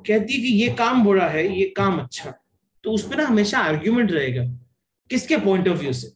कहती 0.07 0.33
है 0.33 0.41
कि 0.41 0.53
ये 0.63 0.69
काम 0.73 1.03
बुरा 1.03 1.27
है, 1.27 1.59
ये 1.59 1.65
काम 1.77 1.99
अच्छा 2.01 2.29
है। 2.29 2.35
तो 2.83 2.91
उसमें 2.91 3.17
ना 3.17 3.25
हमेशा 3.25 3.59
आर्ग्यूमेंट 3.59 4.11
रहेगा, 4.11 4.43
किसके 5.09 5.37
पॉइंट 5.37 5.67
ऑफ़ 5.67 5.77
व्यू 5.77 5.93
से? 5.93 6.11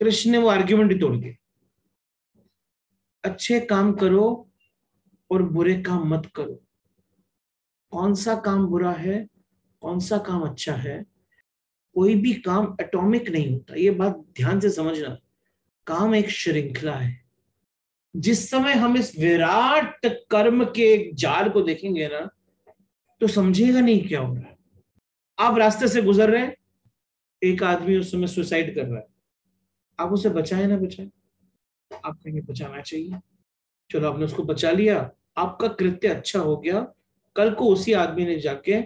कृष्ण 0.00 0.30
ने 0.30 0.38
वो 0.38 0.48
आर्ग्यूमेंट 0.48 0.92
ही 0.92 0.98
तोड़ 0.98 1.16
दिया। 1.16 1.34
अच्छे 3.24 3.60
काम 3.60 3.92
करो 3.92 4.24
और 5.30 5.42
बुरे 5.42 5.74
काम 5.82 6.08
मत 6.08 6.30
करो। 6.34 6.60
कौन 7.92 8.14
सा 8.14 8.34
काम 8.36 8.66
बुरा 8.66 8.92
है, 8.92 9.26
कौन 9.82 10.00
सा 10.00 10.18
काम 10.18 10.42
अच्छा 10.42 10.74
है, 10.74 11.04
कोई 11.94 12.14
भी 12.14 12.32
काम 12.34 12.76
एटॉमिक 12.80 13.28
नहीं 13.28 13.50
होता। 13.52 13.74
ये 13.74 13.90
बात 13.90 14.16
ध्यान 14.36 14.60
से 14.60 14.70
समझना। 14.70 15.16
काम 15.86 16.14
एक 16.14 16.30
श्रृंखला 16.30 16.94
है। 16.94 17.22
जिस 18.14 18.48
समय 18.50 18.72
हम 18.72 18.96
इस 18.96 19.18
विराट 19.18 20.06
कर्म 20.30 20.64
के 20.64 20.82
एक 20.92 21.14
जाल 21.14 21.48
को 21.50 21.62
देखेंगे 21.62 22.06
ना 22.08 22.28
तो 23.20 23.26
समझेगा 23.26 23.80
नहीं 23.80 24.06
क्या 24.08 24.20
हो 24.20 24.34
रहा 24.34 24.42
है। 24.42 24.56
आप 25.38 25.58
रास्ते 25.58 25.88
से 25.88 26.02
गुजर 26.02 26.30
रहे 26.30 26.42
हैं, 26.42 26.56
एक 27.42 27.62
आदमी 27.62 27.96
उस 27.96 28.10
समय 28.12 28.26
सुसाइड 28.26 28.74
कर 28.74 28.84
रहा 28.84 28.98
है। 28.98 29.06
आप 29.98 30.12
उसे 30.12 30.28
बचाए 30.28 30.66
ना 30.66 30.76
बचाए? 30.76 31.10
आप 32.04 32.14
कहेंगे 32.14 32.40
बचाना 32.40 32.80
चाहिए। 32.80 33.18
चलो 33.94 34.12
आपने 34.12 34.24
उसको 34.24 34.42
बचा 34.42 34.70
लिया। 34.70 35.10
आपका 35.36 35.68
कृत्य 35.68 36.08
अच्छा 36.08 36.38
हो 36.38 36.56
गया। 36.56 36.92
कल 37.36 37.54
को 37.54 37.64
उसी 37.64 37.92
आदमी 37.92 38.24
ने 38.24 38.40
जाके 38.40 38.80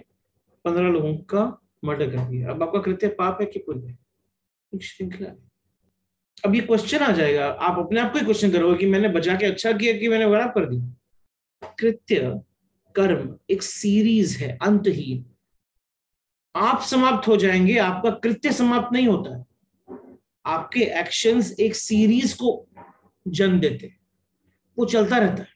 पंद्रह 0.65 0.89
लोगों 0.89 1.17
का 1.17 1.61
मर्डर 1.85 2.09
कर 2.09 2.29
दिया। 2.29 2.49
अब 2.49 2.63
आपका 2.63 2.79
कृत्य 2.79 3.07
पाप 3.07 3.37
है 3.41 3.47
कि 3.47 3.59
पुण्य 3.59 3.87
है? 3.87 3.99
श्रृंखला 4.79 5.29
है 5.29 5.37
अब 6.45 6.55
ये 6.55 6.61
क्वेश्चन 6.61 6.97
आ 6.97 7.11
जाएगा। 7.11 7.45
आप 7.45 7.79
अपने 7.79 7.99
आप 7.99 8.13
को 8.13 8.19
ही 8.19 8.23
क्वेश्चन 8.25 8.51
करोगे 8.51 8.77
कि 8.77 8.85
मैंने 8.85 9.09
बचा 9.09 9.35
के 9.35 9.45
अच्छा 9.45 9.71
किया 9.71 9.97
कि 9.97 10.07
मैंने 10.07 10.25
खराब 10.25 10.49
कर 10.49 10.65
दिया? 10.65 10.93
कृत्य, 11.79 12.41
कर्म 12.95 13.37
एक 13.49 13.63
सीरीज़ 13.63 14.37
है, 14.37 14.57
अंतहीन। 14.61 15.25
आप 16.55 16.81
समाप्त 16.81 17.27
हो 17.27 17.37
जाएँगे, 17.37 17.77
आपका 17.77 18.09
कृत्य 18.09 18.51
समाप्त 18.51 18.93
नहीं 18.93 19.07
होता 19.07 19.37
है। 19.37 19.45
आपके 20.45 20.79
एक्शंस 20.79 21.55
एक 21.59 21.75
सीरीज़ 21.75 22.35
को 22.35 22.67
जन्म 23.27 23.59
देते 23.59 23.98
वो 24.79 24.85
चलता 24.85 25.17
रहता 25.17 25.43
है। 25.43 25.47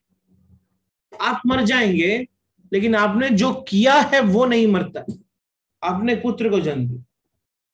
आप 1.22 1.42
मर 1.46 1.64
जाएँगे, 1.64 2.28
लेकिन 2.74 2.96
आपने 2.96 3.30
जो 3.30 3.54
किया 3.54 3.94
है 3.94 4.20
वो 4.20 4.46
नहीं 4.46 4.68
मरता। 4.68 5.06
आपने 5.84 6.16
पुत्र 6.16 6.50
को 6.50 6.60
जन्म 6.60 6.88
दिया। 6.88 7.04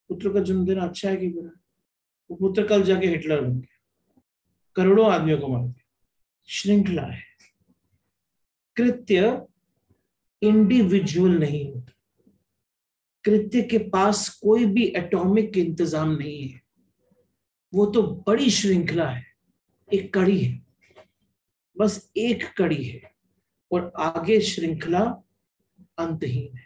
पुत्र 0.10 0.34
का 0.34 0.40
जन्म 0.40 0.66
देना 0.66 0.84
अच्छा 0.84 1.10
है 1.10 1.18
कि 1.18 1.30
बुरा? 1.30 1.60
वो 2.32 2.38
पुत्र 2.38 2.68
कल 2.68 2.84
जाके 2.84 3.08
हिटलर 3.08 3.42
बन 3.42 3.60
गया। 3.60 3.82
करोड़ों 4.76 5.12
आदमियों 5.12 5.38
को 5.38 5.48
मार 5.48 5.62
दिया। 5.62 5.84
श्रृंखला 6.48 7.02
है। 7.02 7.24
कृत्य 8.76 9.42
इंडिविजुअल 10.42 11.32
नहीं 11.32 11.74
होता। 11.74 11.92
कृत्य 13.26 13.62
के 13.62 13.78
पास 13.78 14.30
कोई 14.30 14.66
भी 14.66 14.84
एटॉमिक 14.84 15.58
इंतज़ाम 15.58 16.12
नहीं 16.12 16.48
है। 16.48 16.62
वो 17.74 17.86
तो 17.86 18.04
बड़ी 18.04 18.50
श्रृंखला 18.50 19.10
है। 19.10 19.26
एक 19.94 20.14
कड़ी 20.14 20.40
है। 20.40 20.69
बस 21.80 22.12
एक 22.18 22.54
कड़ी 22.58 22.84
है 22.84 23.12
और 23.72 23.94
आगे 24.00 24.42
श्रृंखला 24.42 25.24
अंतहीन 25.98 26.58
है। 26.58 26.66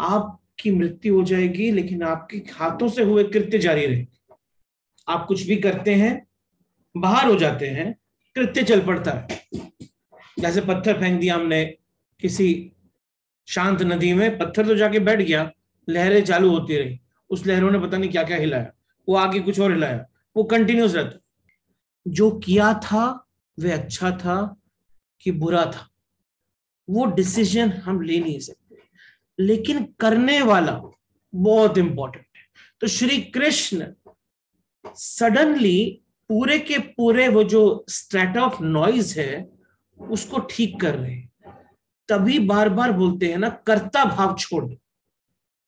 आपकी 0.00 0.70
मृत्यु 0.70 1.14
हो 1.14 1.24
जाएगी, 1.24 1.70
लेकिन 1.70 2.02
आपके 2.02 2.36
हाथों 2.36 2.88
से 2.88 3.02
हुए 3.02 3.24
कृत्य 3.24 3.58
जारी 3.58 3.86
रहेंगे। 3.86 4.34
आप 5.08 5.24
कुछ 5.26 5.42
भी 5.42 5.56
करते 5.56 5.94
हैं, 5.94 6.26
बाहर 6.96 7.26
हो 7.26 7.36
जाते 7.36 7.66
हैं, 7.66 7.98
कृत्य 8.34 8.62
चल 8.62 8.86
पड़ता 8.86 9.10
है। 9.10 9.42
जैसे 10.38 10.60
पत्थर 10.60 11.00
फेंक 11.00 11.20
दिया 11.20 11.34
हमने 11.34 11.64
किसी 12.20 12.72
शांत 13.46 13.82
नदी 13.82 14.12
में, 14.12 14.38
पत्थर 14.38 14.66
तो 14.66 14.74
जाके 14.74 14.98
बैठ 14.98 15.18
गया, 15.18 15.52
लहरें 15.88 16.24
चालू 16.24 16.50
होती 16.50 16.76
रही। 16.76 17.00
उस 17.30 17.46
लहरों 17.46 17.70
ने 17.70 17.78
पता 17.78 17.96
नहीं 17.96 18.10
क्या 18.10 18.22
क्या 18.22 18.36
हिलाया। 18.36 18.72
वो 19.08 19.16
आगे 19.16 19.40
कुछ 19.40 19.60
और 19.60 19.72
हिलाया। 19.72 20.06
वो 20.36 20.44
कंटिन्यूस 20.44 20.94
रहता 20.94 21.18
जो 22.08 22.30
किया 22.30 22.74
था 22.74 23.26
वह 23.60 23.74
अच्छा 23.74 24.10
था 24.10 24.56
कि 25.20 25.30
बुरा 25.32 25.64
था? 25.64 25.88
वो 26.90 27.04
डिसीज़न 27.06 27.70
हम 27.70 28.00
ले 28.00 28.20
नहीं 28.20 28.40
सकते। 28.40 28.76
लेकिन 29.40 29.84
करने 30.00 30.42
वाला 30.42 30.80
बहुत 31.34 31.78
इंपॉर्टेंट 31.78 32.26
है। 32.36 32.42
तो 32.80 32.86
श्री 32.86 33.20
कृष्ण 33.20 33.86
सडनली 34.86 36.02
पूरे 36.28 36.58
के 36.58 36.78
पूरे 36.78 37.28
वो 37.28 37.42
जो 37.44 37.84
स्ट्रेट 37.88 38.36
ऑफ़ 38.36 38.62
नॉइज़ 38.62 39.20
है, 39.20 39.48
उसको 40.00 40.38
ठीक 40.38 40.80
कर 40.80 40.94
रहे 40.94 41.14
हैं। 41.14 41.32
तभी 42.08 42.38
बार 42.38 42.68
बार 42.68 42.92
बोलते 42.92 43.30
हैं 43.30 43.38
ना, 43.38 43.48
कर्ता 43.48 44.04
भाव 44.04 44.36
छोड़ 44.36 44.64
दो। 44.64 44.74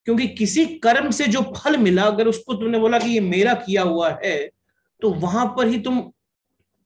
क्योंकि 0.05 0.27
किसी 0.27 0.65
कर्म 0.65 1.09
से 1.11 1.27
जो 1.27 1.41
फल 1.41 1.77
मिला, 1.77 2.03
अगर 2.03 2.27
उसको 2.27 2.53
तुमने 2.53 2.79
बोला 2.79 2.99
कि 2.99 3.09
ये 3.09 3.19
मेरा 3.19 3.53
किया 3.53 3.83
हुआ 3.83 4.09
है 4.23 4.49
तो 5.01 5.09
वहाँ 5.09 5.45
पर 5.57 5.67
ही 5.67 5.79
तुम 5.79 6.11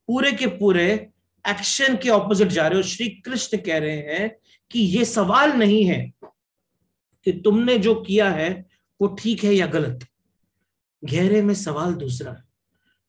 पूरे 0.08 0.32
के 0.32 0.48
पूरे 0.48 1.10
एक्शन 1.48 1.98
के 1.98 2.10
ऑपोजिट 2.10 2.48
जा 2.48 2.68
रहे 2.68 2.78
हो। 2.78 2.84
श्री 2.84 3.10
कृष्ण 3.10 3.58
कह 3.58 3.78
रहे 3.78 3.98
हैं 3.98 4.38
कि 4.72 4.80
ये 4.80 5.06
सवाल 5.06 5.52
नहीं 5.52 5.86
है 5.86 6.14
कि 7.24 7.32
तुमने 7.32 7.78
जो 7.78 7.96
किया 7.96 8.30
है, 8.30 8.66
वो 9.02 9.08
ठीक 9.08 9.44
है 9.44 9.54
या 9.54 9.68
गलत। 9.68 10.08
गहरे 11.04 11.42
में 11.42 11.54
सवाल 11.54 11.94
दूसरा। 11.94 12.32
है 12.32 12.46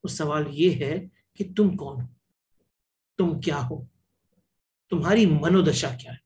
वो 0.05 0.09
सवाल 0.09 0.47
ये 0.47 0.71
है 0.71 1.11
कि 1.37 1.45
तुम 1.45 1.77
कौन 1.77 2.01
हो? 2.01 2.09
तुम 3.19 3.41
क्या 3.41 3.57
हो? 3.57 3.89
तुम्हारी 4.91 5.27
मनोदशा 5.27 5.89
क्या 5.89 6.13
है? 6.13 6.21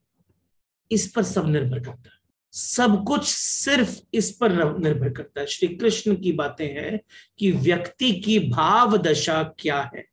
इस 0.91 1.11
पर 1.11 1.23
सब 1.23 1.47
निर्भर 1.47 1.79
करता 1.79 2.09
है। 2.09 2.21
सब 2.51 3.03
कुछ 3.07 3.25
सिर्फ़ 3.27 3.99
इस 4.13 4.31
पर 4.31 4.77
निर्भर 4.77 5.09
करता 5.09 5.41
है। 5.41 5.47
श्री 5.47 5.67
कृष्ण 5.67 6.15
की 6.15 6.31
बातें 6.31 6.67
हैं 6.67 6.99
कि 7.39 7.51
व्यक्ति 7.51 8.13
की 8.13 8.39
भाव 8.39 8.97
दशा 8.97 9.43
क्या 9.43 9.91
है? 9.95 10.10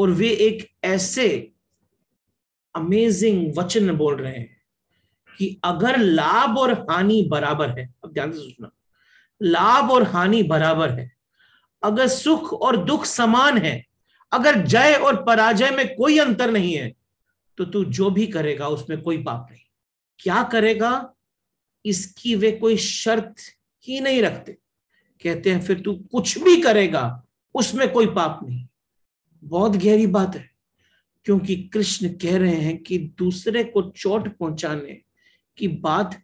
और 0.00 0.10
वे 0.10 0.28
एक 0.30 0.68
ऐसे 0.84 1.28
अमेजिंग 2.74 3.58
वचन 3.58 3.90
बोल 3.96 4.16
रहे 4.16 4.32
हैं 4.32 4.56
कि 5.38 5.56
अगर 5.64 5.98
लाभ 5.98 6.58
और 6.58 6.72
हानि 6.80 7.22
बराबर 7.30 7.78
है, 7.78 7.88
अब 8.04 8.12
ध्यान 8.12 8.32
से 8.32 8.38
सोचना 8.38 8.70
लाभ 9.40 9.90
और 9.90 10.02
हानि 10.02 10.42
बराबर 10.42 10.90
है, 10.90 11.10
अगर 11.82 12.08
सुख 12.08 12.52
और 12.52 12.76
दुख 12.84 13.04
समान 13.04 13.58
है, 13.58 13.84
अगर 14.32 14.62
जय 14.64 14.94
और 14.94 15.22
पराजय 15.24 15.70
में 15.70 15.94
कोई 15.96 16.18
अंतर 16.18 16.50
नहीं 16.50 16.74
है 16.74 16.92
तो 17.58 17.64
तू 17.64 17.84
जो 17.84 18.10
भी 18.10 18.26
करेगा 18.26 18.68
उसमें 18.68 19.00
कोई 19.02 19.22
पाप 19.22 19.48
नहीं। 19.50 19.60
क्या 20.20 20.42
करेगा? 20.42 21.14
इसकी 21.84 22.34
वे 22.34 22.50
कोई 22.52 22.76
शर्त 22.76 23.34
ही 23.84 24.00
नहीं 24.00 24.22
रखते। 24.22 24.52
कहते 25.22 25.50
हैं, 25.50 25.60
फिर 25.60 25.80
तू 25.80 25.92
कुछ 26.12 26.38
भी 26.38 26.56
करेगा, 26.62 27.22
उसमें 27.54 27.88
कोई 27.92 28.06
पाप 28.06 28.40
नहीं। 28.44 28.66
बहुत 29.42 29.76
गहरी 29.76 30.06
बात 30.06 30.36
है, 30.36 30.50
क्योंकि 31.24 31.56
कृष्ण 31.56 32.08
कह 32.08 32.36
रहे 32.38 32.54
हैं 32.54 32.76
कि 32.82 32.98
दूसरे 33.18 33.64
को 33.64 33.82
चोट 33.90 34.28
पहुँचाने 34.36 35.00
की 35.58 35.68
बात 35.68 36.20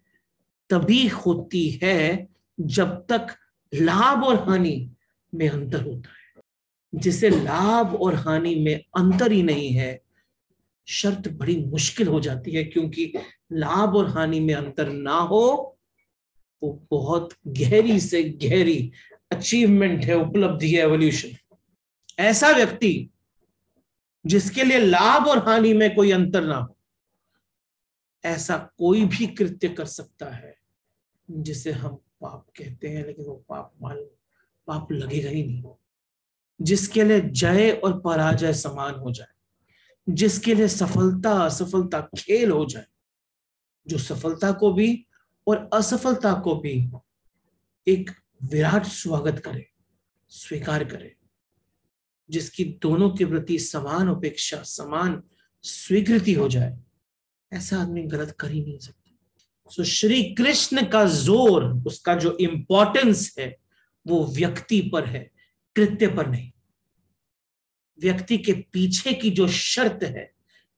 तभी 0.71 1.07
होती 1.07 1.69
है 1.83 2.29
जब 2.61 2.95
तक 3.11 3.35
लाभ 3.73 4.25
और 4.25 4.49
हानि 4.49 4.91
में 5.35 5.49
अंतर 5.49 5.83
होता 5.83 6.11
है। 6.11 7.01
जिसे 7.01 7.31
लाभ 7.31 7.95
और 7.95 8.15
हानि 8.15 8.55
में 8.55 8.75
अंतर 8.75 9.33
ही 9.33 9.43
नहीं 9.43 9.71
है, 9.71 10.01
शर्त 10.87 11.29
बड़ी 11.29 11.57
मुश्किल 11.57 12.09
हो 12.09 12.21
जाती 12.21 12.51
है, 12.51 12.65
क्योंकि 12.65 13.13
लाभ 13.53 13.97
और 13.97 14.09
हानि 14.09 14.41
में 14.41 14.55
अंतर 14.55 14.91
ना 14.93 15.19
हो, 15.19 15.77
वो 16.63 16.87
बहुत 16.91 17.35
गहरी 17.47 17.99
से 18.01 18.23
गहरी 18.23 18.93
अचीवमेंट 19.33 20.05
है, 20.05 20.15
उपलब्धि 20.15 20.75
है 20.75 20.83
एवोल्यूशन 20.83 21.29
ऐसा 22.19 22.49
व्यक्ति 22.49 23.11
जिसके 24.27 24.65
लिए 24.65 24.79
लाभ 24.79 25.27
और 25.27 25.39
हानि 25.39 25.73
में 25.73 25.95
कोई 25.95 26.11
अंतर 26.11 26.45
ना 26.45 26.57
हो, 26.57 26.79
ऐसा 28.25 28.71
कोई 28.79 29.05
भी 29.05 29.27
कृत्य 29.27 29.69
कर 29.69 29.85
सकता 29.85 30.27
है, 30.27 30.59
जिसे 31.31 31.73
हम 31.73 31.95
पाप 31.95 32.47
कहते 32.57 32.89
हैं, 32.89 33.07
लेकिन 33.07 33.25
वो 33.25 33.45
पाप 33.49 33.75
मान, 33.83 33.97
पाप 34.67 34.93
लगेगा 34.93 35.31
ही 35.31 35.45
नहीं। 35.45 35.63
जिसके 36.63 37.05
लिए 37.05 37.21
जय 37.21 37.71
और 37.71 38.01
पराजय 38.01 38.55
समान 38.55 38.95
हो 38.95 39.13
जाए, 39.13 39.27
जिसके 40.09 40.55
लिए 40.55 40.69
सफलता, 40.69 41.33
असफलता 41.33 42.01
खेल 42.01 42.51
हो 42.51 42.65
जाए, 42.65 42.87
जो 43.89 43.99
सफलता 43.99 44.53
को 44.53 44.73
भी 44.73 45.07
और 45.47 45.71
असफलता 45.75 46.35
को 46.35 46.57
भी 46.57 46.91
एक 47.89 48.11
विराट 48.43 48.85
स्वागत 48.85 49.39
करे, 49.39 49.71
स्वीकार 50.29 50.85
करे 50.85 51.16
जिसकी 52.31 52.65
दोनों 52.83 53.11
के 53.11 53.25
प्रति 53.25 53.59
समान 53.59 54.09
उपेक्षा 54.09 54.62
समान 54.62 55.23
स्वीकृति 55.65 56.33
हो 56.33 56.49
जाए 56.49 56.77
ऐसा 57.53 57.81
आदमी 57.83 58.03
गलत 58.03 58.37
कर 58.41 58.51
ही 58.51 58.61
नहीं 58.61 58.79
सकता। 58.79 59.11
सो 59.71 59.83
so, 59.83 59.89
श्री 59.89 60.23
कृष्ण 60.35 60.87
का 60.87 61.05
ज़ोर 61.07 61.65
उसका 61.87 62.15
जो 62.15 62.37
इंपॉर्टेंस 62.41 63.35
है 63.39 63.57
वो 64.07 64.25
व्यक्ति 64.27 64.81
पर 64.93 65.05
है 65.05 65.31
कृत्य 65.77 66.09
पर 66.09 66.29
नहीं। 66.31 66.51
व्यक्ति 67.99 68.39
के 68.39 68.53
पीछे 68.53 69.12
की 69.12 69.31
जो 69.31 69.49
शर्त 69.49 70.03
है 70.05 70.31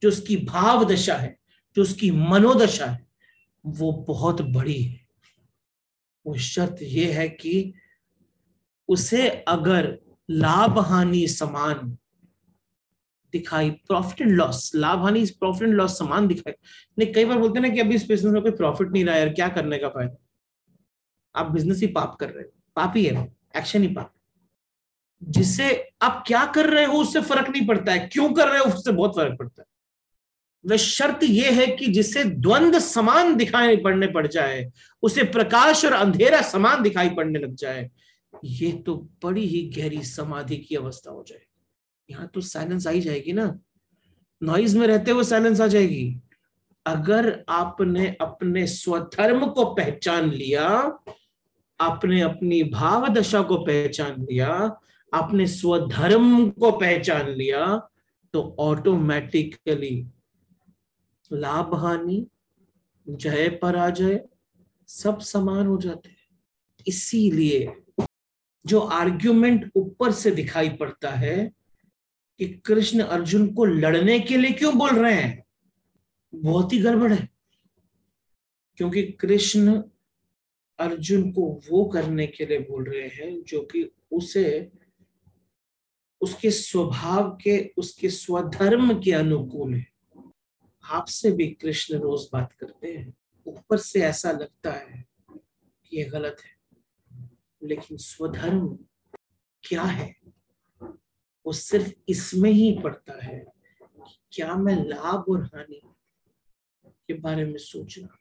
जो 0.02 0.08
उसकी 0.08 0.36
भाव 0.36 0.84
दशा 0.84 1.16
है 1.16 1.36
जो 1.76 1.82
उसकी 1.82 2.10
मनोदशा 2.10 2.86
है 2.86 3.06
वो 3.64 3.92
बहुत 4.08 4.40
बड़ी 4.42 4.82
है। 4.82 5.06
वो 6.26 6.36
शर्त 6.36 6.76
ये 6.82 7.12
है 7.12 7.28
कि 7.28 7.72
उसे 8.88 9.28
अगर 9.48 9.86
लाभ 10.28 10.78
हानि 10.78 11.26
समान 11.28 11.96
दिखाई 13.32 13.70
प्रॉफिट 13.70 14.20
एंड 14.20 14.30
लॉस 14.30 14.70
लाभ 14.74 15.02
हानि 15.02 15.24
प्रॉफिट 15.40 15.68
एंड 15.68 15.76
लॉस 15.76 15.98
समान 15.98 16.28
दिखाई। 16.28 16.52
नहीं, 16.98 17.12
कई 17.12 17.24
बार 17.24 17.38
बोलते 17.38 17.58
हैं 17.60 17.68
ना 17.68 17.74
कि 17.74 17.80
अभी 17.80 17.94
इस 17.94 18.06
बिज़नेस 18.08 18.32
में 18.32 18.42
कोई 18.42 18.50
प्रॉफिट 18.52 18.92
नहीं 18.92 19.04
रहा 19.04 19.16
यार, 19.16 19.28
क्या 19.28 19.48
करने 19.48 19.78
का 19.78 19.88
फ़ायदा? 19.88 20.16
आप 21.34 21.50
बिज़नेस 21.50 21.80
ही 21.80 21.86
पाप 21.86 22.16
कर 22.20 22.30
रहे 22.30 22.44
हो, 22.44 22.50
पाप 22.76 22.92
ही 22.96 23.04
है 23.04 23.26
एक्शन 23.56 23.82
ही 23.82 23.88
पाप। 23.88 24.12
जिससे 25.22 25.88
आप 26.02 26.22
क्या 26.26 26.44
कर 26.46 26.70
रहे 26.70 26.84
हो, 26.84 26.92
उससे 26.92 27.20
फ़र्क 27.20 27.48
नहीं 27.48 27.66
पड़ता 27.66 27.92
है, 27.92 27.98
क्यों 28.12 28.32
कर 28.32 28.48
रहे 28.48 28.58
हो, 28.58 28.64
उससे 28.64 28.92
बहुत 28.92 29.16
फ़र्क 29.16 29.38
पड़ता 29.38 29.62
है। 29.62 29.66
वह 30.64 30.76
शर्त 30.76 31.22
यह 31.22 31.60
है 31.60 31.66
कि 31.66 31.86
जिससे 31.86 32.24
द्वंद 32.24 32.78
समान 32.78 33.34
दिखाई 33.36 33.76
पड़ने 33.76 34.06
पड़ 34.06 34.26
जाए, 34.26 34.70
उसे 35.02 35.22
प्रकाश 35.22 35.84
और 35.84 35.92
अंधेरा 35.92 36.42
समान 36.42 36.82
दिखाई 36.82 37.08
पड़ने 37.08 37.38
लग 37.38 37.54
जाए 37.54 37.90
ये 38.44 38.70
तो 38.86 38.94
बड़ी 39.24 39.46
ही 39.46 39.62
गहरी 39.76 40.02
समाधि 40.04 40.56
की 40.58 40.74
अवस्था 40.74 41.10
हो 41.10 41.24
जाए 41.28 41.40
यहाँ 42.08 42.26
तो 42.34 42.40
साइलेंस 42.40 42.86
आ 42.86 42.90
ही 42.90 43.00
जाएगी 43.00 43.32
ना। 43.32 43.58
नॉइज़ 44.40 44.76
में 44.78 44.86
रहते 44.86 45.10
हुए 45.10 45.24
साइलेंस 45.24 45.60
आ 45.60 45.66
जाएगी। 45.66 46.20
अगर 46.86 47.44
आपने 47.48 48.06
अपने 48.20 48.66
स्वधर्म 48.66 49.46
को 49.46 49.64
पहचान 49.74 50.30
लिया, 50.30 50.68
आपने 51.80 52.20
अपनी 52.20 52.62
भाव 52.64 53.08
दशा 53.08 53.42
को 53.42 53.56
पहचान 53.64 54.20
लिया, 54.20 54.48
आपने 55.12 55.46
स्वधर्म 55.46 56.48
को 56.50 56.70
पहचान 56.72 57.28
लिया 57.30 57.66
तो 58.34 58.42
ऑटोमेटिकली 58.60 60.06
लाभ 61.30 61.74
हानि, 61.74 62.26
जय 63.06 63.48
पराजय 63.62 64.24
सब 64.88 65.18
समान 65.20 65.66
हो 65.66 65.76
जाते 65.78 66.08
हैं। 66.08 66.16
इसीलिए 66.86 67.66
जो 68.66 68.80
आर्ग्यूमेंट 68.80 69.72
ऊपर 69.76 70.12
से 70.12 70.30
दिखाई 70.30 70.68
पड़ता 70.68 71.10
है 71.10 71.52
कि 72.38 72.48
कृष्ण 72.48 73.00
अर्जुन 73.00 73.54
को 73.54 73.64
लड़ने 73.64 74.20
के 74.20 74.36
लिए 74.36 74.52
क्यों 74.52 74.78
बोल 74.78 74.90
रहे 74.90 75.14
हैं? 75.14 75.44
बहुत 76.34 76.72
ही 76.72 76.78
गड़बड़ 76.78 77.12
है। 77.12 77.28
क्योंकि 78.76 79.02
कृष्ण 79.02 79.82
अर्जुन 80.78 81.32
को 81.32 81.60
वो 81.70 81.84
करने 81.84 82.26
के 82.26 82.46
लिए 82.46 82.58
बोल 82.58 82.84
रहे 82.84 83.08
हैं 83.08 83.42
जो 83.42 83.62
कि 83.62 83.90
उसे, 84.12 84.70
उसके 86.20 86.50
स्वभाव 86.50 87.38
के, 87.44 87.72
उसके 87.76 88.10
स्वधर्म 88.10 89.00
के 89.00 89.12
अनुकूल 89.12 89.74
है। 89.74 89.86
आपसे 90.84 91.32
भी 91.32 91.46
कृष्ण 91.46 91.98
रोज 91.98 92.28
बात 92.32 92.52
करते 92.52 92.92
हैं। 92.92 93.14
ऊपर 93.46 93.76
से 93.76 94.00
ऐसा 94.00 94.32
लगता 94.32 94.72
है 94.72 95.06
कि 95.84 95.96
ये 95.96 96.04
गलत 96.04 96.36
है। 96.44 96.57
लेकिन 97.62 97.96
स्वधर्म 97.96 98.78
क्या 99.64 99.82
है? 99.82 100.16
वो 101.46 101.52
सिर्फ़ 101.52 101.92
इसमें 102.08 102.50
ही 102.50 102.80
पड़ता 102.84 103.24
है 103.24 103.46
क्या 104.32 104.54
मैं 104.54 104.84
लाभ 104.84 105.24
और 105.28 105.42
हानि 105.42 105.80
के 107.08 107.14
बारे 107.14 107.44
में 107.44 107.58
सोच 107.58 107.92
सोचना। 107.92 108.18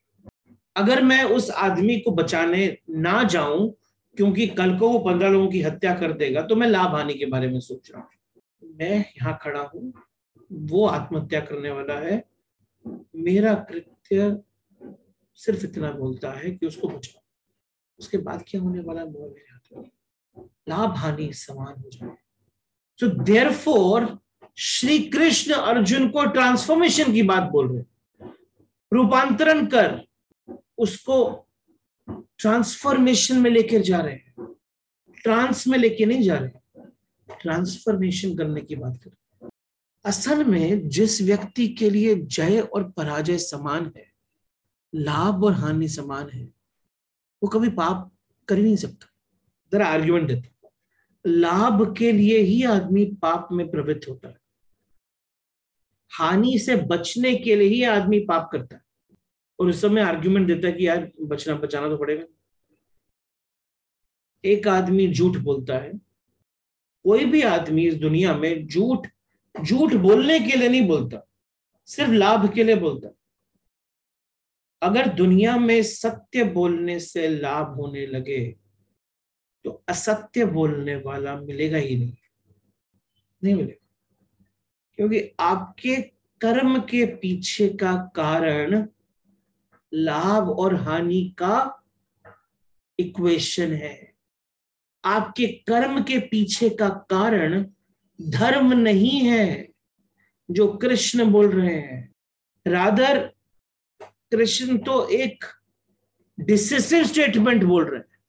अगर 0.75 1.03
मैं 1.03 1.23
उस 1.23 1.51
आदमी 1.51 1.99
को 1.99 2.11
बचाने 2.11 2.77
ना 2.89 3.23
जाऊँ, 3.23 3.73
क्योंकि 4.17 4.47
कल 4.47 4.77
को 4.77 4.89
वो 4.89 4.99
पंद्रह 4.99 5.29
लोगों 5.29 5.47
की 5.47 5.61
हत्या 5.61 5.93
कर 5.93 6.13
देगा 6.13 6.41
तो 6.41 6.55
मैं 6.55 6.67
लाभ 6.67 6.95
हानि 6.95 7.13
के 7.13 7.25
बारे 7.25 7.47
में 7.47 7.59
सोच 7.59 7.91
रहा 7.91 8.01
हूँ। 8.01 8.09
मैं 8.79 8.99
यहाँ 8.99 9.39
खड़ा 9.41 9.61
हूँ, 9.61 9.93
वो 10.51 10.85
आत्महत्या 10.85 11.39
करने 11.39 11.71
वाला 11.71 11.93
है। 11.93 12.23
मेरा 13.15 13.53
कृत्य 13.53 14.43
सिर्फ़ 15.35 15.65
इतना 15.65 15.91
बोलता 15.91 16.31
है 16.31 16.51
कि 16.51 16.67
उसको 16.67 16.87
बचाओ। 16.87 17.26
उसके 17.99 18.17
बाद 18.17 18.43
क्या 18.47 18.61
होने 18.61 18.79
वाला 18.79 19.01
है? 19.01 19.07
मेरे 19.07 19.45
हाथ 19.51 19.83
लाभ 20.69 20.95
हानि 20.97 21.33
समान 21.33 21.81
हो 21.81 21.89
जाए। 21.89 22.15
सो 22.99 23.07
देर 23.23 23.51
फोर 23.53 24.17
श्री 24.57 24.99
कृष्ण 24.99 25.53
अर्जुन 25.53 26.09
को 26.09 26.25
ट्रांसफॉर्मेशन 26.25 27.13
की 27.13 27.23
बात 27.23 27.43
बोल 27.43 27.71
रहे 27.71 27.83
रूपांतरण 28.93 29.65
कर 29.65 30.01
उसको 30.77 31.47
ट्रांसफॉर्मेशन 32.09 33.37
में 33.37 33.49
लेकर 33.51 33.81
जा 33.81 33.99
रहे 34.01 34.13
हैं। 34.13 34.53
ट्रांस 35.23 35.67
में 35.67 35.77
लेके 35.77 36.05
नहीं 36.05 36.21
जा 36.21 36.37
रहे 36.37 36.83
ट्रांसफॉर्मेशन 37.41 38.35
करने 38.37 38.61
की 38.61 38.75
बात 38.75 38.97
कर 39.03 39.49
असल 40.05 40.43
में 40.43 40.89
जिस 40.89 41.21
व्यक्ति 41.21 41.67
के 41.67 41.89
लिए 41.89 42.15
जय 42.15 42.59
और 42.59 42.83
पराजय 42.91 43.37
समान 43.37 43.91
है, 43.97 44.05
लाभ 44.95 45.43
और 45.43 45.53
हानि 45.53 45.87
समान 45.87 46.29
है 46.29 46.56
वो 47.43 47.49
कभी 47.49 47.69
पाप 47.69 48.11
कर 48.47 48.57
ही 48.57 48.63
नहीं 48.63 48.75
सकता। 48.75 49.07
जरा 49.71 49.87
आर्ग्यूमेंट 49.87 50.27
देता 50.27 50.69
लाभ 51.27 51.95
के 51.97 52.11
लिए 52.11 52.37
ही 52.37 52.63
आदमी 52.63 53.05
पाप 53.05 53.49
में 53.51 53.71
प्रवृत्त 53.71 54.09
होता 54.09 54.29
है। 54.29 54.37
हानि 56.11 56.59
से 56.59 56.75
बचने 56.75 57.35
के 57.35 57.55
लिए 57.55 57.67
ही 57.67 57.83
आदमी 57.83 58.19
पाप 58.19 58.49
करता 58.51 58.75
है। 58.75 58.81
और 59.59 59.67
उस 59.67 59.81
समय 59.81 60.01
आर्ग्यूमेंट 60.01 60.47
देता 60.47 60.67
है 60.67 60.73
कि 60.73 60.87
यार, 60.87 61.11
बचना 61.21 61.55
बचाना 61.55 61.87
तो 61.87 61.97
पड़ेगा। 61.97 62.25
एक 64.45 64.67
आदमी 64.67 65.13
झूठ 65.13 65.37
बोलता 65.37 65.77
है। 65.77 65.93
कोई 67.03 67.25
भी 67.25 67.41
आदमी 67.41 67.87
इस 67.87 67.95
दुनिया 67.95 68.37
में 68.37 68.67
झूठ 68.67 69.07
झूठ 69.65 69.93
बोलने 69.93 70.39
के 70.39 70.57
लिए 70.57 70.69
नहीं 70.69 70.87
बोलता। 70.87 71.27
सिर्फ़ 71.85 72.11
लाभ 72.11 72.53
के 72.53 72.63
लिए 72.63 72.75
बोलता 72.75 73.07
अगर 74.81 75.07
दुनिया 75.07 75.57
में 75.57 75.83
सत्य 75.83 76.43
बोलने 76.43 76.99
से 76.99 77.27
लाभ 77.27 77.67
होने 77.67 78.05
लगे 78.05 78.55
तो 79.65 79.83
असत्य 79.87 80.45
बोलने 80.45 80.95
वाला 80.95 81.35
मिलेगा 81.35 81.77
ही 81.77 81.97
नहीं। 81.97 82.17
नहीं 83.43 83.55
मिलेगा। 83.55 83.87
क्योंकि 84.95 85.31
आपके 85.39 85.95
कर्म 86.41 86.79
के 86.79 87.05
पीछे 87.05 87.69
का 87.69 88.11
कारण 88.15 88.87
लाभ 89.93 90.49
और 90.49 90.75
हानि 90.75 91.35
का 91.37 91.83
इक्वेशन 92.99 93.73
है। 93.73 94.13
आपके 95.05 95.47
कर्म 95.47 96.03
के 96.03 96.19
पीछे 96.19 96.69
का 96.69 96.89
कारण 96.89 97.65
धर्म 98.21 98.73
नहीं 98.73 99.21
है, 99.21 99.69
जो 100.51 100.67
कृष्ण 100.67 101.31
बोल 101.31 101.51
रहे 101.51 101.75
हैं। 101.75 102.15
रादर 102.67 103.36
कृष्ण 104.31 104.77
तो 104.77 105.07
एक 105.09 105.45
डिसिसिव 106.37 107.03
स्टेटमेंट 107.03 107.63
बोल 107.63 107.85
रहे 107.85 107.99
हैं। 107.99 108.19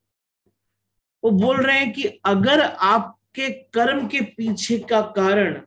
वो 1.23 1.31
बोल 1.31 1.61
रहे 1.63 1.77
हैं 1.79 1.91
कि 1.93 2.03
अगर 2.25 2.61
आपके 2.61 3.49
कर्म 3.73 4.07
के 4.07 4.21
पीछे 4.37 4.79
का 4.79 5.01
कारण 5.17 5.61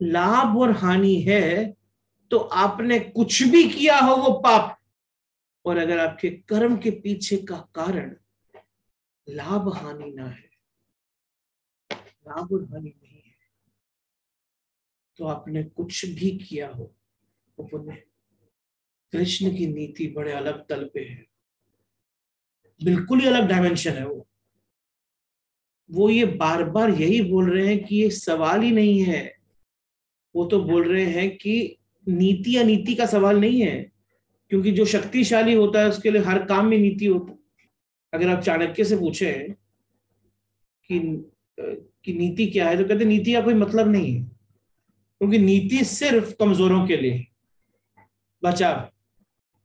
लाभ 0.00 0.56
और 0.58 0.70
हानि 0.76 1.14
है 1.20 1.74
तो 2.30 2.38
आपने 2.38 2.98
कुछ 3.00 3.42
भी 3.42 3.62
किया 3.68 3.98
हो 3.98 4.16
वो 4.16 4.32
पाप। 4.40 4.76
और 5.64 5.78
अगर 5.78 5.98
आपके 5.98 6.30
कर्म 6.48 6.76
के 6.76 6.90
पीछे 7.00 7.36
का 7.36 7.56
कारण 7.74 8.14
लाभ 9.26 9.72
हानि 9.76 10.12
ना 10.12 10.26
है, 10.26 10.50
लाभ 11.90 12.52
और 12.52 12.64
हानि 12.64 12.88
नहीं 12.90 13.16
है 13.16 13.34
तो 15.18 15.26
आपने 15.26 15.62
कुछ 15.64 16.04
भी 16.10 16.30
किया 16.38 16.68
हो 16.68 16.94
वो 17.58 17.66
पुण्य 17.66 18.02
कृष्ण 19.12 19.50
की 19.56 19.66
नीति 19.66 20.06
बड़े 20.06 20.32
अलग 20.32 20.64
तल 20.68 20.84
पे 20.94 21.00
है। 21.00 21.24
बिल्कुल 22.80 23.20
ही 23.20 23.26
अलग 23.26 23.48
डायमेंशन 23.48 23.92
है 23.92 24.06
वो। 24.06 24.26
वो 25.90 26.08
ये 26.10 26.24
बार 26.24 26.64
बार 26.64 26.90
यही 26.90 27.20
बोल 27.22 27.50
रहे 27.50 27.66
हैं 27.66 27.84
कि 27.84 27.96
ये 27.96 28.10
सवाल 28.10 28.60
ही 28.62 28.70
नहीं 28.72 29.02
है। 29.02 29.22
वो 30.34 30.44
तो 30.44 30.60
बोल 30.64 30.88
रहे 30.88 31.04
हैं 31.04 31.30
कि 31.36 31.76
नीति 32.06 32.56
या 32.56 32.62
नीति 32.62 32.94
का 32.94 33.06
सवाल 33.06 33.40
नहीं 33.40 33.60
है, 33.62 33.92
क्योंकि 34.50 34.70
जो 34.70 34.84
शक्तिशाली 34.84 35.54
होता 35.54 35.80
है 35.80 35.88
उसके 35.88 36.10
लिए 36.10 36.22
हर 36.22 36.44
काम 36.46 36.66
में 36.66 36.76
नीति 36.78 37.06
होता 37.06 37.36
अगर 38.12 38.28
आप 38.28 38.42
चाणक्य 38.42 38.84
से 38.84 38.96
पूछे 38.96 39.32
कि 40.90 41.00
कि 42.04 42.12
नीति 42.12 42.46
क्या 42.46 42.68
है 42.68 42.76
तो 42.76 42.84
कहते 42.88 43.04
नीति 43.04 43.32
का 43.32 43.40
कोई 43.40 43.54
मतलब 43.54 43.88
नहीं 43.88 44.14
है। 44.14 44.22
क्योंकि 44.22 45.38
नीति 45.38 45.84
सिर्फ़ 45.84 46.32
कमजोरों 46.34 46.86
के 46.86 46.96
लिए 46.96 47.26
बचाव 48.42 48.88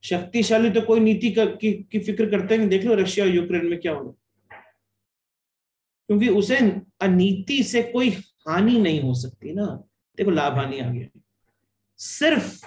शक्तिशाली 0.06 0.70
तो 0.70 0.82
कोई 0.82 1.00
नीति 1.00 1.32
का, 1.32 1.46
की, 1.46 1.72
की 1.74 2.00
फ़िक्र 2.00 2.30
करते 2.32 2.58
नहीं। 2.58 2.68
देख 2.70 2.84
लो 2.86 2.96
रशिया 2.96 3.26
और 3.26 3.32
यूक्रेन 3.32 3.66
में 3.66 3.80
क्या 3.80 3.94
हो 3.94 4.16
क्योंकि 6.10 6.28
उसे 6.30 6.58
अनीति 7.02 7.62
से 7.64 7.82
कोई 7.84 8.10
हानि 8.48 8.78
नहीं 8.80 9.02
हो 9.02 9.14
सकती 9.16 9.54
ना। 9.54 9.66
देखो 10.18 10.32
लाभ 10.32 10.58
हानि 10.58 10.80
आ 10.80 10.90
गया। 10.90 11.08
सिर्फ़ 12.00 12.66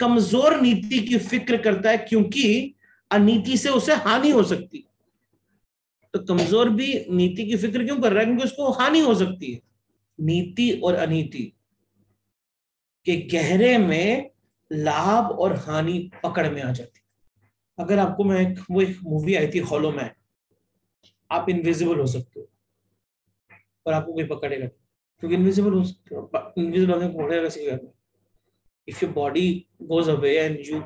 कमज़ोर 0.00 0.60
नीति 0.60 0.98
की 0.98 1.18
फ़िक्र 1.20 1.56
करता 1.56 1.90
है 1.90 1.98
क्योंकि 1.98 2.74
अनीति 3.10 3.56
से 3.56 3.68
उसे 3.70 3.94
हानि 3.96 4.30
हो 4.30 4.42
सकती 4.44 4.84
तो 6.14 6.18
कमज़ोर 6.24 6.68
भी 6.70 6.88
नीति 7.10 7.46
की 7.46 7.56
फ़िक्र 7.56 7.84
क्यों 7.84 8.00
कर 8.00 8.12
रहा 8.12 8.20
है? 8.20 8.26
क्योंकि 8.26 8.44
उसको 8.44 8.70
हानि 8.72 9.00
हो 9.00 9.14
सकती 9.14 9.52
है। 9.52 9.60
नीति 10.18 10.70
और 10.84 10.94
अनीति 10.94 11.42
के 13.06 13.16
गहरे 13.32 13.76
में 13.78 14.30
लाभ 14.72 15.24
और 15.24 15.56
हानि 15.56 16.10
पकड़ 16.24 16.50
में 16.50 16.62
आ 16.62 16.72
जाती 16.72 17.00
अगर 17.78 17.98
आपको 17.98 18.24
मैं 18.24 18.40
एक 18.40 18.58
वो 18.70 18.80
एक 18.80 18.98
मूवी 19.02 19.34
आई 19.34 19.48
थी 19.48 19.58
हॉलो 19.58 19.92
मैन 19.92 20.10
आप 21.30 21.50
इनविजिबल 21.50 22.00
हो 22.00 22.06
सकते 22.06 22.40
हो। 22.40 22.48
और 23.86 23.92
आपको 23.92 24.12
कोई 24.12 24.24
पकड़ेगा 24.24 24.66
क्योंकि 24.66 25.36
इनविजिबल 25.36 25.72
हो 25.72 25.84
सकते 25.84 26.14
हो 26.14 26.30
इनविजिबल 26.58 26.92
होने 26.92 27.08
को 27.08 27.18
पकड़ेगा 27.18 27.42
कैसे 27.42 27.96
if 28.92 29.02
your 29.02 29.12
body 29.12 29.68
goes 29.88 30.08
away 30.08 30.38
and 30.38 30.58
you 30.58 30.84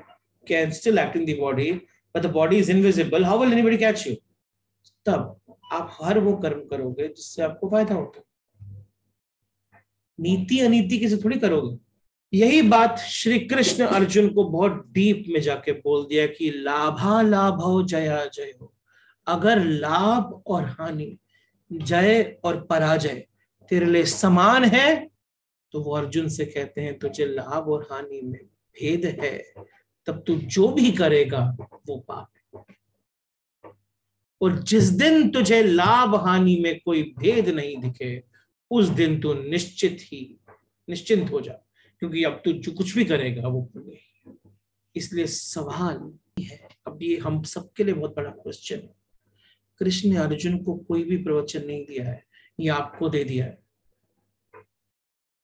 can 0.51 0.73
still 0.73 0.99
act 0.99 1.17
in 1.17 1.25
the 1.25 1.39
body, 1.41 1.81
but 2.15 2.23
the 2.23 2.29
body 2.29 2.59
is 2.59 2.69
invisible, 2.69 3.25
how 3.25 3.37
will 3.39 3.53
anybody 3.53 3.79
catch 3.79 4.07
you? 4.07 4.17
तब 5.07 5.41
आप 5.73 5.97
हर 6.03 6.19
वो 6.19 6.37
कर्म 6.37 6.61
करोगे 6.69 7.09
जिससे 7.09 7.43
आपको 7.43 7.71
फ़ायदा 7.71 7.95
होता 7.95 8.23
नीति 10.21 10.61
अनीति 10.61 10.99
किसे 10.99 11.17
थोड़ी 11.17 11.39
करोगे। 11.39 11.90
यही 12.33 12.63
बात 12.63 12.99
श्री 12.99 13.39
कृष्ण 13.41 13.87
अर्जुन 13.87 14.29
को 14.29 14.45
बहुत 14.45 14.85
डीप 14.93 15.25
में 15.29 15.41
जाके 15.41 15.73
बोल 15.73 16.07
दिया 16.07 16.27
कि 16.27 16.51
लाभा 16.51 17.21
लाभ 17.23 17.61
हो 17.61 17.83
जया 17.83 18.25
जय। 18.25 18.55
हो 18.61 18.73
अगर 19.27 19.65
लाभ 19.65 20.43
और 20.47 20.65
हानि, 20.71 21.17
जय 21.71 22.37
और 22.45 22.61
पराजय 22.61 23.27
तेरे 23.71 23.87
लिए 23.87 24.05
समान 24.05 24.65
है 24.65 25.11
तो 25.75 25.81
वो 25.81 25.97
अर्जुन 25.97 26.29
से 26.29 26.45
कहते 26.45 26.81
हैं, 26.81 26.99
तुझे 26.99 27.27
लाभ 27.27 27.69
और 27.69 27.87
हानि 27.91 28.21
में 28.23 28.41
भेद 28.77 29.05
है। 29.21 29.39
तब 30.07 30.23
तू 30.27 30.35
जो 30.35 30.69
भी 30.69 30.91
करेगा, 30.93 31.57
वो 31.89 31.97
पाप 32.09 32.31
है। 32.37 33.73
और 34.41 34.59
जिस 34.63 34.85
दिन 34.85 35.29
तुझे 35.31 35.63
लाभ 35.63 36.15
हानि 36.15 36.57
में 36.65 36.81
कोई 36.85 37.03
भेद 37.19 37.49
नहीं 37.49 37.77
दिखे, 37.77 38.23
उस 38.71 38.89
दिन 38.89 39.21
तू 39.21 39.35
निश्चित 39.35 39.99
ही, 40.03 40.39
निश्चिंत 40.89 41.31
हो 41.33 41.41
जा। 41.41 41.55
क्योंकि 42.01 42.25
अब 42.25 42.41
तो 42.45 42.53
जो 42.53 42.73
कुछ 42.73 42.95
भी 42.95 43.05
करेगा, 43.05 43.49
वो 43.49 43.63
पुण्य 43.63 43.99
इसलिए 44.97 45.27
सवाल 45.27 46.19
है। 46.45 46.69
अब 46.87 47.03
ये 47.03 47.17
हम 47.17 47.43
सबके 47.43 47.85
लिए 47.85 47.95
बहुत 47.95 48.15
बड़ा 48.17 48.31
क्वेश्चन 48.31 48.77
है। 48.77 48.95
कृष्ण 49.81 50.09
ने 50.11 50.17
अर्जुन 50.17 50.59
को 50.59 50.75
कोई 50.79 51.03
भी 51.05 51.17
प्रवचन 51.17 51.67
नहीं 51.67 51.85
दिया 51.87 52.05
है, 52.05 52.25
ये 52.61 52.69
आपको 52.69 53.09
दे 53.09 53.25
दिया 53.25 53.45
है। 53.45 53.59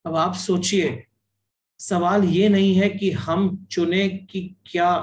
अब 0.05 0.16
आप 0.16 0.35
सोचिए, 0.35 1.05
सवाल 1.79 2.25
ये 2.25 2.49
नहीं 2.49 2.75
है 2.75 2.88
कि 2.88 3.11
हम 3.11 3.66
चुने 3.71 4.09
कि 4.09 4.57
क्या 4.66 4.95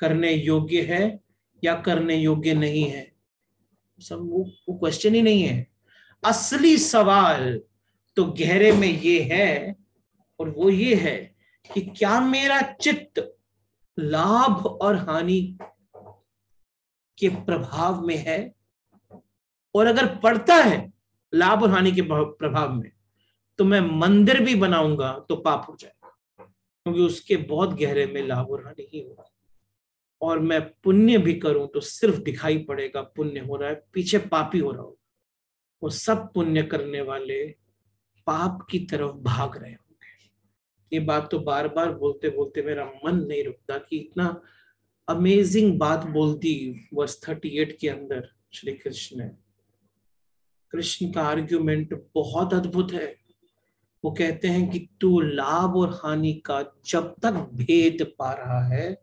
करने 0.00 0.32
योग्य 0.32 0.82
है 0.82 1.20
या 1.64 1.74
करने 1.74 2.16
योग्य 2.16 2.54
नहीं 2.54 2.84
है। 2.84 3.12
सब 3.98 4.18
वो 4.20 4.44
वो 4.68 4.78
क्वेश्चन 4.78 5.14
ही 5.14 5.22
नहीं 5.22 5.42
है। 5.42 5.66
असली 6.24 6.76
सवाल 6.76 7.60
तो 8.16 8.24
गहरे 8.32 8.72
में 8.72 8.88
ये 8.88 9.20
है 9.22 9.79
और 10.40 10.48
वो 10.50 10.68
ये 10.70 10.94
है 10.94 11.16
कि 11.70 11.80
क्या 11.88 12.20
मेरा 12.20 12.60
चित्त 12.72 13.20
लाभ 13.98 14.66
और 14.66 14.96
हानि 14.98 15.40
के 17.18 17.28
प्रभाव 17.28 18.00
में 18.06 18.16
है? 18.18 18.38
और 19.74 19.86
अगर 19.86 20.06
पड़ता 20.16 20.54
है 20.54 20.92
लाभ 21.32 21.62
और 21.62 21.70
हानि 21.70 21.92
के 21.92 22.02
प्रभाव 22.02 22.72
में 22.74 22.90
तो 23.58 23.64
मैं 23.64 23.80
मंदिर 23.98 24.40
भी 24.44 24.54
बनाऊँगा 24.54 25.12
तो 25.28 25.36
पाप 25.36 25.66
हो 25.68 25.76
जाएगा, 25.80 26.08
क्योंकि 26.38 27.00
उसके 27.00 27.36
बहुत 27.36 27.74
गहरे 27.80 28.06
में 28.06 28.22
लाभ 28.26 28.50
और 28.50 28.64
हानि 28.66 28.88
ही 28.92 29.00
होगा। 29.00 29.30
और 30.22 30.38
मैं 30.38 30.60
पुण्य 30.74 31.18
भी 31.18 31.34
करूँ 31.34 31.66
तो 31.68 31.80
सिर्फ़ 31.80 32.16
दिखाई 32.16 32.58
पड़ेगा, 32.58 33.02
पुण्य 33.02 33.40
हो 33.40 33.56
रहा 33.56 33.68
है, 33.68 33.82
पीछे 33.92 34.18
पाप 34.18 34.50
ही 34.54 34.60
हो 34.60 34.70
रहा 34.70 34.82
होगा। 34.82 34.96
वो 35.82 35.90
सब 35.90 36.32
पुण्य 36.32 36.62
करने 36.62 37.00
वाले 37.02 37.44
पाप 38.26 38.66
की 38.70 38.78
तरफ़ 38.80 39.12
भाग 39.22 39.56
रहे 39.56 39.70
होंगे। 39.70 39.89
ये 40.92 41.00
बात 41.00 41.28
तो 41.30 41.38
बार 41.38 41.68
बार 41.68 41.92
बोलते 41.92 42.28
बोलते 42.28 42.62
मेरा 42.62 42.84
मन 42.84 43.16
नहीं 43.16 43.44
रुकता 43.44 43.78
कि 43.78 43.96
इतना 43.96 44.42
अमेजिंग 45.08 45.78
बात 45.78 46.06
बोलती 46.06 46.80
वर्ष 46.94 47.20
थर्टी 47.28 47.48
एट 47.48 47.78
के 47.80 47.88
अंदर 47.88 48.28
श्री 48.52 48.72
कृष्ण 48.72 49.18
ने। 49.18 49.30
कृष्ण 50.70 51.12
का 51.12 51.22
आर्ग्यूमेंट 51.22 52.06
बहुत 52.14 52.54
अद्भुत 52.54 52.92
है। 52.92 53.16
वो 54.04 54.10
कहते 54.10 54.48
हैं 54.48 54.70
कि 54.70 54.88
तू 55.00 55.20
लाभ 55.20 55.76
और 55.76 56.00
हानि 56.04 56.32
का 56.32 56.74
जब 56.86 57.14
तक 57.22 57.30
भेद 57.54 58.14
पा 58.18 58.32
रहा 58.32 58.68
है, 58.68 59.02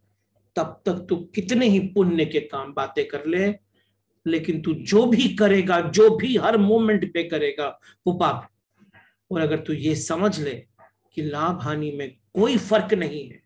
तब 0.55 0.81
तक 0.85 0.93
तू 0.93 1.15
कितने 1.15 1.69
ही 1.69 1.79
पुण्य 1.79 2.25
के 2.25 2.39
काम 2.39 2.73
बातें 2.73 3.07
कर 3.07 3.25
ले, 3.25 3.55
लेकिन 4.27 4.61
तू 4.61 4.73
जो 4.73 5.05
भी 5.05 5.35
करेगा, 5.35 5.81
जो 5.81 6.17
भी 6.17 6.37
हर 6.37 6.57
मोमेंट 6.57 7.13
पे 7.13 7.23
करेगा, 7.23 7.79
वो 8.07 8.13
पाप। 8.13 8.49
और 9.31 9.41
अगर 9.41 9.59
तू 9.59 9.73
ये 9.73 9.95
समझ 9.95 10.39
ले 10.39 10.66
कि 11.17 11.23
लाभ 11.23 11.61
हानि 11.61 11.91
में 11.91 12.09
कोई 12.33 12.57
फ़र्क 12.59 12.93
नहीं 12.93 13.27
है 13.29 13.41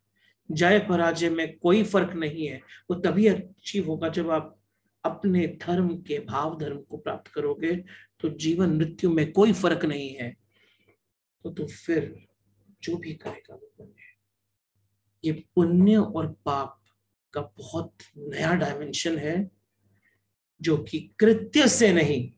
जय 0.50 0.80
पराजय 0.80 1.30
में 1.30 1.58
कोई 1.58 1.84
फ़र्क 1.84 2.14
नहीं 2.14 2.48
है, 2.48 2.62
वो 2.90 2.96
तभी 2.96 3.28
अचीव 3.28 3.88
होगा 3.88 4.08
जब 4.10 4.30
आप 4.32 4.58
अपने 5.04 5.46
धर्म 5.62 5.90
के, 5.98 6.18
भाव 6.20 6.58
धर्म 6.60 6.78
को 6.80 6.98
प्राप्त 6.98 7.32
करोगे 7.32 7.76
तो 8.20 8.30
जीवन 8.38 8.76
मृत्यु 8.78 9.10
में 9.10 9.32
कोई 9.32 9.54
फ़र्क 9.54 9.86
नहीं 9.86 10.10
है। 10.16 10.30
तो 11.46 11.50
तो 11.50 11.66
फिर 11.66 12.14
जो 12.84 12.98
भी 12.98 13.14
करेगा 13.14 13.56
वो 13.56 13.72
पुण्य 13.78 14.10
ये 15.24 15.32
पुण्य 15.56 15.98
और 15.98 16.28
पाप 16.46 16.78
का 17.34 17.42
बहुत 17.58 17.94
नया 18.18 18.54
डायमेंशन 18.56 19.18
है, 19.18 19.50
जो 20.62 20.78
कि 20.78 21.00
कृत्य 21.20 21.68
से 21.68 21.94
नहीं, 21.94 22.32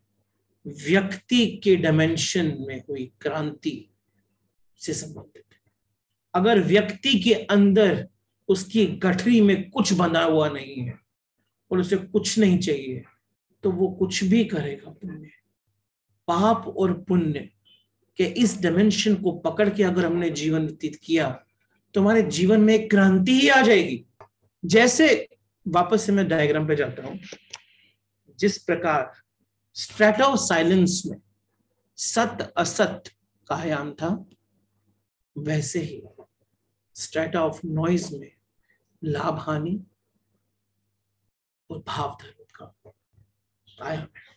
व्यक्ति 0.86 1.46
के 1.64 1.76
डायमेंशन 1.76 2.56
में 2.60 2.84
हुई 2.90 3.12
क्रांति 3.22 3.90
से 4.84 4.94
संबंधित। 4.94 5.44
है 5.48 5.60
अगर 6.34 6.62
व्यक्ति 6.62 7.20
के 7.20 7.34
अंदर 7.34 8.08
उसकी 8.50 8.86
गठरी 9.00 9.40
में 9.42 9.70
कुछ 9.70 9.94
बना 9.94 10.24
हुआ 10.24 10.50
नहीं 10.50 10.76
है 10.78 11.00
और 11.72 11.80
उसे 11.80 11.98
कुछ 11.98 12.38
नहीं 12.40 12.58
चाहिए 12.60 13.04
तो 13.64 13.72
वो 13.72 13.88
कुछ 13.90 14.24
भी 14.24 14.44
करेगा 14.46 14.92
पुण्य। 14.92 15.30
पाप 16.28 16.68
और 16.68 16.94
पुण्य 17.02 17.50
कि 18.20 18.26
इस 18.26 18.62
डायमेंशन 18.62 19.16
को 19.16 19.32
पकड़ 19.40 19.70
के 19.70 19.84
अगर 19.84 20.06
हमने 20.06 20.30
जीवन 20.32 20.66
व्यतीत 20.66 21.00
किया 21.04 21.30
तो 21.96 22.02
हमारे 22.02 22.22
जीवन 22.32 22.62
में 22.62 22.74
एक 22.74 22.90
क्रांति 22.92 23.40
ही 23.40 23.48
आ 23.50 23.62
जाएगी। 23.62 24.04
जैसे 24.64 25.28
वापस 25.66 26.06
से 26.06 26.12
मैं 26.12 26.28
डायग्राम 26.28 26.68
पे 26.68 26.76
जाता 26.76 27.08
हूँ। 27.08 27.20
जिस 28.40 28.58
प्रकार 28.58 29.12
स्ट्रेट 29.76 30.16
साइलेंस 30.40 31.02
में 31.06 31.18
सत 31.98 32.54
असत 32.58 33.04
का 33.48 33.56
आयाम 33.56 33.92
था 33.92 34.10
वैसे 35.38 35.80
ही 35.80 36.04
स्ट्रेट 36.96 37.36
ऑफ़ 37.36 37.62
नॉइज़ 37.66 38.16
में 38.18 38.32
लाभ, 39.04 39.40
हानि 39.40 39.84
और 41.70 41.84
भाव 41.88 42.18
धर्म 42.22 42.44
का। 42.56 42.94
आयाम 43.82 44.02
है 44.02 44.34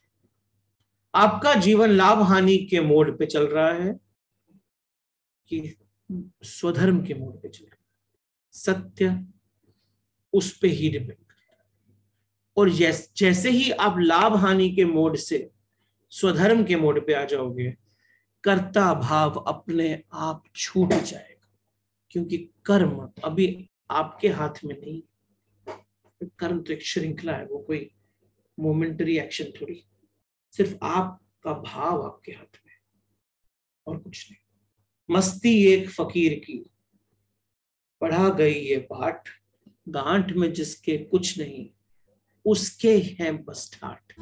आपका 1.14 1.54
जीवन 1.54 1.90
लाभ, 1.90 2.22
हानि 2.22 2.56
के 2.58 2.80
मोड 2.80 3.18
पे 3.18 3.26
चल 3.26 3.46
रहा 3.46 3.72
है 3.72 3.92
कि 5.48 5.76
स्वधर्म 6.42 7.04
के 7.06 7.14
मोड 7.14 7.42
पे 7.42 7.48
चल 7.48 7.64
रहा 7.64 7.74
है। 7.74 7.84
सत्य 8.52 9.26
उस 10.32 10.58
पे 10.58 10.68
ही 10.68 10.88
डिपेंड 10.88 11.12
करता 11.12 11.54
है। 11.54 11.66
और 12.56 12.70
जैसे 12.70 13.50
ही 13.50 13.70
आप 13.70 13.98
लाभ, 13.98 14.36
हानि 14.36 14.70
के 14.70 14.84
मोड 14.84 15.16
से, 15.16 15.50
स्वधर्म 16.10 16.64
के 16.64 16.76
मोड 16.76 17.06
पे 17.06 17.14
आ 17.14 17.24
जाओगे 17.24 17.76
कर्ता 18.46 18.92
भाव 18.94 19.34
अपने 19.38 19.88
आप 20.14 20.44
छूट 20.54 20.92
जाएगा, 20.92 21.48
क्योंकि 22.10 22.36
कर्म 22.66 23.08
अभी 23.24 23.68
आपके 23.90 24.28
हाथ 24.28 24.64
में 24.64 24.74
नहीं 24.74 25.00
कर्म 26.38 26.60
तो 26.60 26.72
एक 26.72 26.82
श्रृंखला 26.82 27.32
है, 27.32 27.44
वो 27.46 27.58
कोई 27.58 27.90
मोमेंटरी 28.58 29.18
एक्शन 29.18 29.50
थोड़ी 29.60 29.82
सिर्फ़ 30.54 30.76
आपका 30.82 31.52
भाव 31.62 32.02
आपके 32.02 32.32
हाथ 32.32 32.58
में 32.66 32.72
और 33.86 33.98
कुछ 33.98 34.30
नहीं। 34.30 35.16
मस्ती 35.16 35.54
एक 35.66 35.88
फकीर 35.90 36.34
की, 36.44 36.58
पढ़ा 38.00 38.28
गई 38.30 38.54
ये 38.54 38.76
पाठ, 38.90 39.28
गांठ 39.88 40.32
में 40.32 40.52
जिसके 40.52 40.96
कुछ 41.04 41.38
नहीं, 41.38 41.68
उसके 42.44 42.96
हैं 43.20 43.36
बस 43.44 43.70
ठाट 43.74 44.12